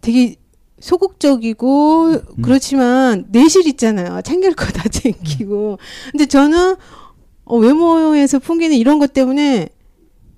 되게 0.00 0.36
소극적이고 0.80 2.06
음. 2.12 2.42
그렇지만 2.42 3.26
내실 3.30 3.66
있잖아요. 3.68 4.20
챙길 4.22 4.54
거 4.54 4.66
다 4.72 4.84
챙기고. 4.88 5.78
근데 6.12 6.26
저는 6.26 6.76
어, 7.44 7.56
외모에서 7.58 8.38
풍기는 8.38 8.74
이런 8.76 8.98
것 8.98 9.12
때문에 9.12 9.68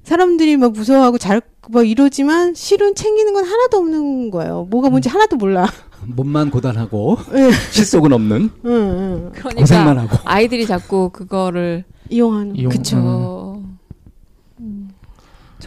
사람들이 0.04 0.56
막 0.56 0.72
무서워하고 0.72 1.18
잘 1.18 1.40
막 1.68 1.82
이러지만 1.88 2.54
실은 2.54 2.94
챙기는 2.94 3.32
건 3.32 3.44
하나도 3.44 3.78
없는 3.78 4.30
거예요. 4.30 4.68
뭐가 4.70 4.88
뭔지 4.88 5.08
하나도 5.08 5.34
몰라. 5.34 5.66
몸만 6.06 6.50
고단하고 6.52 7.16
예, 7.34 7.50
실속은 7.74 8.12
없는 8.12 8.50
응, 8.64 8.70
응. 8.70 9.30
그러니까 9.34 9.60
고생만 9.62 9.98
하고. 9.98 10.16
아이들이 10.24 10.64
자꾸 10.64 11.10
그거를 11.12 11.82
이용하는. 12.08 12.54
이용- 12.54 12.70
그쵸. 12.70 13.55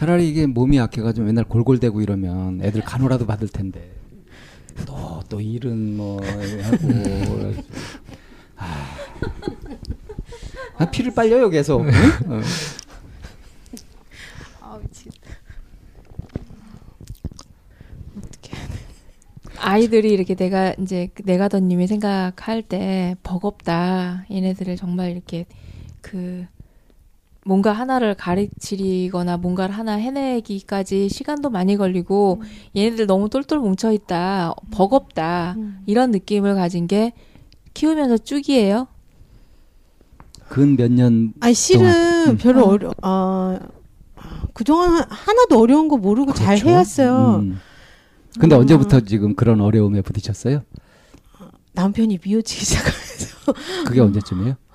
차라리 0.00 0.30
이게 0.30 0.46
몸이 0.46 0.78
약해가지고 0.78 1.26
맨날 1.26 1.44
골골대고 1.44 2.00
이러면 2.00 2.62
애들 2.62 2.80
간호라도 2.80 3.26
받을 3.26 3.48
텐데 3.48 3.92
또 4.86 5.10
또 5.30 5.40
일은 5.40 5.96
뭐 5.96 6.20
하고 6.20 7.54
아, 8.56 8.96
아, 10.76 10.90
피를 10.90 11.14
빨려요 11.14 11.48
계속. 11.48 11.82
응? 11.82 11.90
어. 12.26 12.40
아이들이 19.62 20.10
이렇게 20.10 20.34
내가 20.34 20.74
이제 20.80 21.10
내가더님이 21.22 21.86
생각할 21.86 22.62
때 22.62 23.14
버겁다. 23.22 24.24
얘네들을 24.30 24.76
정말 24.76 25.12
이렇게 25.12 25.46
그 26.00 26.46
뭔가 27.44 27.72
하나를 27.72 28.14
가르치거나 28.14 29.38
뭔가를 29.38 29.74
하나 29.76 29.92
해내기까지 29.92 31.08
시간도 31.08 31.48
많이 31.50 31.76
걸리고 31.76 32.42
얘네들 32.76 33.06
너무 33.06 33.28
똘똘 33.30 33.58
뭉쳐 33.58 33.92
있다. 33.92 34.54
버겁다. 34.70 35.54
음. 35.56 35.80
이런 35.86 36.10
느낌을 36.10 36.54
가진 36.54 36.86
게 36.86 37.12
키우면서 37.74 38.18
쭉이에요. 38.18 38.88
근 40.48 40.76
몇 40.76 40.90
년 40.90 41.32
아니 41.40 41.54
실은 41.54 41.86
음. 42.30 42.36
별로 42.36 42.64
어. 42.64 42.68
어려 42.70 42.90
어, 43.02 43.58
그동안 44.52 44.90
하- 44.94 45.06
하나도 45.08 45.58
어려운 45.60 45.88
거 45.88 45.96
모르고 45.96 46.34
잘 46.34 46.56
그렇죠. 46.56 46.68
해왔어요. 46.68 47.36
음. 47.42 47.58
근데 48.38 48.54
음. 48.56 48.60
언제부터 48.60 49.00
지금 49.00 49.34
그런 49.34 49.60
어려움에 49.60 50.02
부딪혔어요? 50.02 50.62
남편이 51.72 52.18
미워지기 52.22 52.64
시작하면서 52.64 53.54
그게 53.86 54.00
언제쯤이에요? 54.00 54.56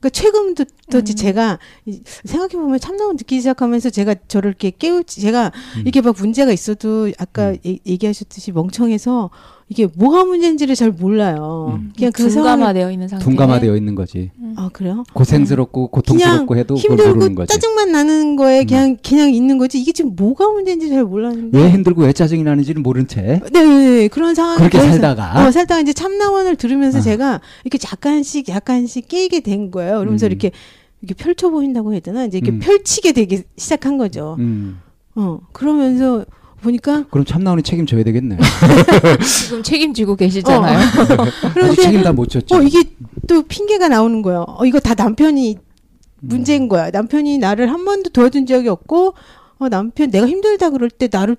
그러니까 0.00 0.08
최근부터 0.10 0.98
음. 0.98 1.04
제가 1.04 1.58
이- 1.86 2.00
생각해 2.24 2.52
보면 2.54 2.78
참나원 2.80 3.16
듣기 3.16 3.38
시작하면서 3.40 3.90
제가 3.90 4.14
저를 4.28 4.50
이렇게 4.50 4.70
깨우치 4.70 5.20
제가 5.20 5.52
음. 5.76 5.80
이렇게 5.82 6.00
막 6.00 6.14
문제가 6.18 6.52
있어도 6.52 7.10
아까 7.18 7.50
음. 7.50 7.58
얘- 7.66 7.78
얘기하셨듯이 7.86 8.52
멍청해서 8.52 9.30
이게 9.70 9.86
뭐가 9.94 10.24
문제인지를 10.24 10.74
잘 10.74 10.90
몰라요. 10.90 11.78
음. 11.78 11.92
그냥 11.96 12.10
그 12.12 12.28
상황 12.28 12.56
둔감화되어 12.56 12.90
있는 12.90 13.06
상태. 13.06 13.24
둔감화되어 13.24 13.76
있는 13.76 13.94
거지. 13.94 14.32
아 14.56 14.68
그래요? 14.72 15.04
고생스럽고 15.14 15.86
고통스럽고 15.88 16.56
해도 16.56 16.74
그걸 16.74 16.96
모르는 16.96 17.12
힘들고 17.12 17.34
거지. 17.36 17.52
짜증만 17.52 17.92
나는 17.92 18.34
거에 18.34 18.64
그냥 18.64 18.96
그냥 19.00 19.32
있는 19.32 19.58
거지 19.58 19.80
이게 19.80 19.92
지금 19.92 20.16
뭐가 20.16 20.50
문제인지 20.50 20.88
잘 20.88 21.04
몰랐는데 21.04 21.56
왜 21.56 21.70
힘들고 21.70 22.02
왜 22.02 22.12
짜증이 22.12 22.42
나는지는 22.42 22.82
모른 22.82 23.06
채 23.06 23.22
네, 23.22 23.40
네, 23.52 23.64
네. 23.64 24.08
그런 24.08 24.34
상황이 24.34 24.58
그렇게 24.58 24.80
살다가 24.80 25.46
어, 25.46 25.52
살다가 25.52 25.80
이제 25.80 25.92
참나원을 25.92 26.56
들으면서 26.56 26.98
어. 26.98 27.02
제가 27.02 27.40
이렇게 27.64 27.78
약간씩 27.84 28.48
약간씩 28.48 29.06
깨게 29.06 29.38
된 29.38 29.70
거예요. 29.70 30.00
그러면서 30.00 30.26
음. 30.26 30.32
이렇게 30.32 30.50
이렇게 31.00 31.14
펼쳐 31.22 31.48
보인다고 31.48 31.92
해야 31.92 32.00
되나? 32.00 32.24
이제 32.24 32.38
이렇게 32.38 32.50
음. 32.50 32.58
펼치게 32.58 33.12
되기 33.12 33.44
시작한 33.56 33.98
거죠. 33.98 34.34
음. 34.40 34.80
어, 35.14 35.38
그러면서 35.52 36.24
보니까 36.60 37.04
그럼 37.10 37.24
참나원이 37.24 37.62
책임져야 37.62 38.04
되겠네. 38.04 38.36
지금 39.44 39.62
책임지고 39.62 40.16
계시잖아요. 40.16 40.78
아직 40.98 41.16
그런데 41.54 41.82
책임 41.82 42.02
다 42.02 42.12
못 42.12 42.28
졌죠. 42.28 42.56
어, 42.56 42.62
이게 42.62 42.82
또 43.26 43.42
핑계가 43.42 43.88
나오는 43.88 44.22
거예요. 44.22 44.44
어, 44.48 44.64
이거 44.66 44.78
다 44.80 44.94
남편이 44.94 45.56
문제인 46.20 46.68
거야. 46.68 46.90
남편이 46.90 47.38
나를 47.38 47.70
한 47.72 47.84
번도 47.84 48.10
도와준 48.10 48.46
적이 48.46 48.68
없고, 48.68 49.14
어, 49.58 49.68
남편 49.68 50.10
내가 50.10 50.26
힘들다 50.26 50.70
그럴 50.70 50.90
때 50.90 51.08
나를 51.10 51.36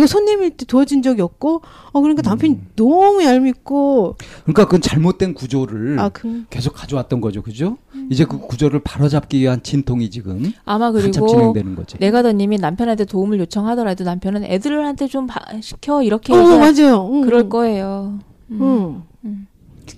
내가 0.00 0.06
손 0.06 0.24
내밀 0.24 0.50
때 0.56 0.64
도와준 0.64 1.02
적이 1.02 1.22
없고, 1.22 1.62
어, 1.92 2.00
그러니까 2.00 2.22
남편이 2.28 2.54
음. 2.54 2.66
너무 2.76 3.22
얄밉고, 3.24 4.16
그러니까 4.44 4.64
그건 4.64 4.80
잘못된 4.80 5.34
구조를 5.34 5.98
아, 5.98 6.08
그, 6.08 6.44
계속 6.50 6.74
가져왔던 6.74 7.20
거죠, 7.20 7.42
그죠? 7.42 7.78
이제 8.10 8.24
그 8.24 8.38
구조를 8.38 8.80
바로잡기 8.80 9.38
위한 9.40 9.62
진통이 9.62 10.10
지금 10.10 10.52
아마 10.64 10.86
한참 10.86 11.10
그리고 11.12 11.26
진행되는 11.28 11.74
거지. 11.74 11.96
내가더님이 12.00 12.58
남편한테 12.58 13.04
도움을 13.04 13.38
요청하더라도 13.40 14.04
남편은 14.04 14.44
애들한테 14.44 15.06
좀 15.06 15.26
봐- 15.26 15.40
시켜 15.60 16.02
이렇게 16.02 16.32
어, 16.32 16.36
맞아요. 16.58 17.08
응. 17.12 17.22
그럴 17.22 17.48
거예요. 17.48 18.18
음. 18.50 19.02
응. 19.24 19.46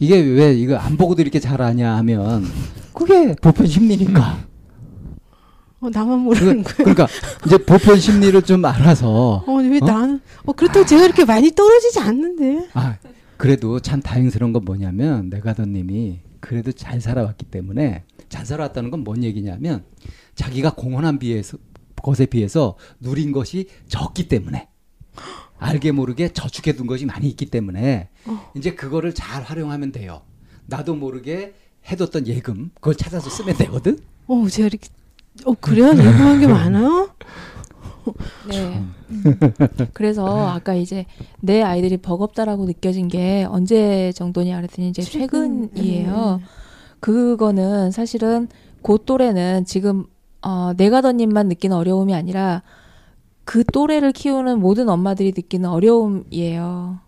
이게 0.01 0.20
왜 0.20 0.53
이거 0.55 0.76
안 0.76 0.97
보고도 0.97 1.22
이렇게 1.22 1.40
잘하냐 1.40 1.97
하면 1.97 2.44
그게 2.92 3.34
보편 3.40 3.66
심리니까. 3.66 4.38
어, 5.81 5.91
나만 5.91 6.20
모르는 6.20 6.62
그, 6.62 6.77
거야. 6.85 6.95
그러니까 6.95 7.09
이제 7.47 7.59
보편 7.59 7.99
심리를 7.99 8.41
좀 8.43 8.64
알아서 8.64 9.45
어, 9.47 9.55
왜 9.57 9.79
어? 9.83 9.85
나는, 9.85 10.20
어, 10.45 10.53
그렇다고 10.53 10.87
제가 10.87 11.05
이렇게 11.05 11.24
많이 11.24 11.51
떨어지지 11.51 11.99
않는데. 12.01 12.68
아 12.72 12.97
그래도 13.37 13.81
참 13.81 14.01
다행스러운 14.01 14.53
건 14.53 14.64
뭐냐면 14.64 15.29
내가더님이 15.29 16.20
그래도 16.41 16.72
잘 16.72 17.01
살아왔기 17.01 17.47
때문에 17.47 18.05
잘 18.29 18.47
살아왔다는 18.47 18.91
건 18.91 19.05
뭔 19.05 19.22
얘기냐면 19.22 19.85
자기가 20.35 20.74
공헌한 20.74 21.18
비해서 21.18 21.59
것에 22.03 22.27
비해서 22.27 22.77
누린 23.01 23.33
것이 23.33 23.68
적기 23.89 24.29
때문에 24.29 24.68
알게 25.59 25.93
모르게 25.93 26.33
저축해 26.33 26.72
둔 26.74 26.87
것이 26.87 27.05
많이 27.07 27.29
있기 27.29 27.47
때문에 27.47 28.09
어. 28.27 28.53
이제 28.57 28.74
그거를 28.74 29.14
잘 29.14 29.43
활용하면 29.43 29.93
돼요. 29.93 30.22
나도 30.66 30.95
모르게 30.95 31.55
해뒀던 31.91 32.27
예금 32.27 32.70
그걸 32.74 32.95
찾아서 32.95 33.29
쓰면 33.31 33.57
되거든. 33.59 33.99
어, 34.27 34.47
제가 34.49 34.66
이렇게 34.68 34.89
어 35.45 35.55
그래요? 35.61 35.89
예금한 35.89 36.41
게 36.41 36.47
많아요? 36.49 37.11
네. 38.49 38.82
음. 39.11 39.34
그래서 39.93 40.49
아까 40.49 40.74
이제 40.74 41.07
내 41.41 41.62
아이들이 41.62 41.97
버겁다라고 41.97 42.64
느껴진 42.64 43.09
게 43.09 43.47
언제 43.49 44.12
정도냐 44.12 44.57
그랬더니 44.57 44.89
이제 44.89 45.03
최근이에요. 45.03 46.41
그거는 47.01 47.91
사실은 47.91 48.49
그 48.82 48.99
또래는 49.05 49.64
지금 49.64 50.05
어, 50.43 50.72
내가더님만 50.76 51.49
느끼는 51.49 51.76
어려움이 51.76 52.14
아니라 52.14 52.62
그 53.45 53.64
또래를 53.64 54.12
키우는 54.12 54.61
모든 54.61 54.89
엄마들이 54.89 55.32
느끼는 55.37 55.68
어려움이에요. 55.68 56.99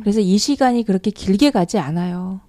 그래서 0.00 0.20
이 0.20 0.36
시간이 0.38 0.82
그렇게 0.84 1.10
길게 1.10 1.50
가지 1.50 1.78
않아요. 1.78 2.40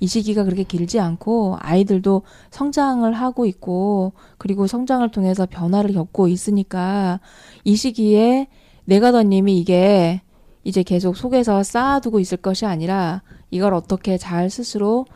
이 0.00 0.06
시기가 0.06 0.44
그렇게 0.44 0.62
길지 0.62 1.00
않고 1.00 1.56
아이들도 1.60 2.22
성장을 2.50 3.10
하고 3.12 3.46
있고 3.46 4.12
그리고 4.38 4.66
성장을 4.66 5.08
통해서 5.10 5.46
변화를 5.46 5.92
겪고 5.92 6.28
있으니까 6.28 7.20
이 7.64 7.76
시기에 7.76 8.48
내가더님이 8.84 9.58
이게 9.58 10.22
이제 10.64 10.82
계속 10.82 11.16
속에서 11.16 11.62
쌓아두고 11.62 12.20
있을 12.20 12.38
것이 12.38 12.66
아니라 12.66 13.22
이걸 13.50 13.74
어떻게 13.74 14.18
잘 14.18 14.50
스스로 14.50 15.06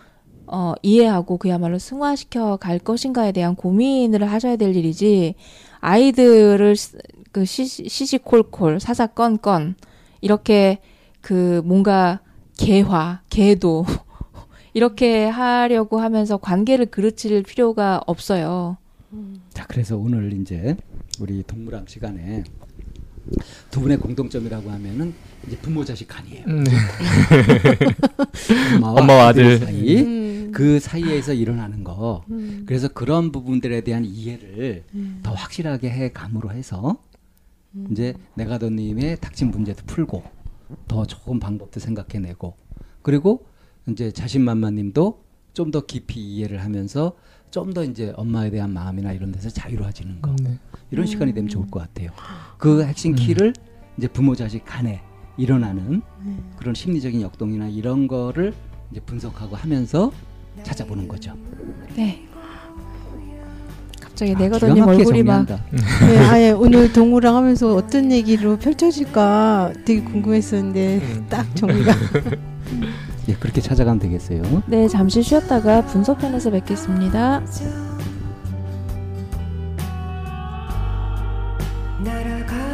어, 0.46 0.74
이해하고 0.82 1.38
그야말로 1.38 1.78
승화시켜 1.78 2.56
갈 2.56 2.78
것인가에 2.78 3.32
대한 3.32 3.54
고민을 3.54 4.30
하셔야 4.30 4.56
될 4.56 4.74
일이지 4.76 5.34
아이들을 5.80 6.76
스- 6.76 6.98
그 7.30 7.44
시시, 7.44 7.88
시시콜콜 7.88 8.80
사사건건 8.80 9.76
이렇게 10.20 10.80
그 11.20 11.62
뭔가 11.64 12.20
개화 12.58 13.20
개도 13.30 13.86
이렇게 14.74 15.26
하려고 15.26 16.00
하면서 16.00 16.36
관계를 16.36 16.86
그르칠 16.86 17.42
필요가 17.42 18.00
없어요. 18.06 18.76
자, 19.50 19.66
그래서 19.68 19.96
오늘 19.96 20.32
이제 20.32 20.76
우리 21.20 21.42
동무랑 21.42 21.84
시간에 21.86 22.44
두 23.70 23.80
분의 23.80 23.98
공통점이라고 23.98 24.70
하면은 24.70 25.14
이제 25.46 25.56
부모 25.58 25.84
자식 25.84 26.08
간이에요. 26.08 26.44
음, 26.46 26.64
네. 26.64 26.72
엄마와, 28.76 29.00
엄마와 29.00 29.26
아들. 29.28 29.58
사이 29.58 30.02
음. 30.02 30.52
그 30.52 30.80
사이에서 30.80 31.32
일어나는 31.32 31.84
거. 31.84 32.24
음. 32.30 32.64
그래서 32.66 32.88
그런 32.88 33.32
부분들에 33.32 33.82
대한 33.82 34.04
이해를 34.04 34.84
음. 34.94 35.20
더 35.22 35.32
확실하게 35.32 35.90
해 35.90 36.12
감으로 36.12 36.50
해서 36.50 36.96
이제 37.90 38.14
내가더님의 38.34 39.18
닥친 39.20 39.50
문제도 39.50 39.82
풀고 39.86 40.22
더 40.88 41.06
좋은 41.06 41.40
방법도 41.40 41.80
생각해내고 41.80 42.54
그리고 43.00 43.46
이제 43.88 44.10
자신만만님도 44.12 45.22
좀 45.54 45.70
더 45.70 45.84
깊이 45.84 46.20
이해를 46.20 46.62
하면서 46.62 47.12
좀 47.50 47.74
더 47.74 47.84
이제 47.84 48.12
엄마에 48.16 48.50
대한 48.50 48.70
마음이나 48.72 49.12
이런 49.12 49.30
데서 49.32 49.50
자유로워지는 49.50 50.22
거 50.22 50.34
네. 50.42 50.58
이런 50.90 51.06
시간이 51.06 51.34
되면 51.34 51.48
좋을 51.48 51.70
것 51.70 51.80
같아요. 51.80 52.10
그 52.58 52.82
핵심 52.84 53.12
음. 53.12 53.16
키를 53.16 53.52
이제 53.98 54.08
부모 54.08 54.34
자식 54.34 54.64
간에 54.64 55.02
일어나는 55.36 56.00
그런 56.56 56.74
심리적인 56.74 57.20
역동이나 57.20 57.68
이런 57.68 58.06
거를 58.08 58.54
이제 58.90 59.00
분석하고 59.00 59.56
하면서 59.56 60.12
찾아보는 60.62 61.08
거죠. 61.08 61.34
네. 61.96 62.26
갑자기 64.00 64.34
아, 64.34 64.38
내가더님 64.38 64.84
막히게 64.84 65.02
얼굴이 65.02 65.22
막. 65.22 65.46
네, 65.46 66.18
아예 66.30 66.50
오늘 66.50 66.92
동우랑 66.92 67.34
하면서 67.36 67.74
어떤 67.74 68.10
얘기로 68.12 68.58
펼쳐질까 68.58 69.72
되게 69.84 70.02
궁금했었는데 70.02 70.96
음. 71.02 71.26
딱 71.28 71.54
정리가 71.56 71.92
예, 73.28 73.34
그렇게 73.34 73.60
찾아가면 73.60 74.00
되겠어요. 74.00 74.42
네, 74.66 74.88
잠시 74.88 75.22
쉬었다가 75.22 75.82
분석편에서 75.86 76.50
뵙겠습니다. 76.50 77.42
날아가 82.04 82.71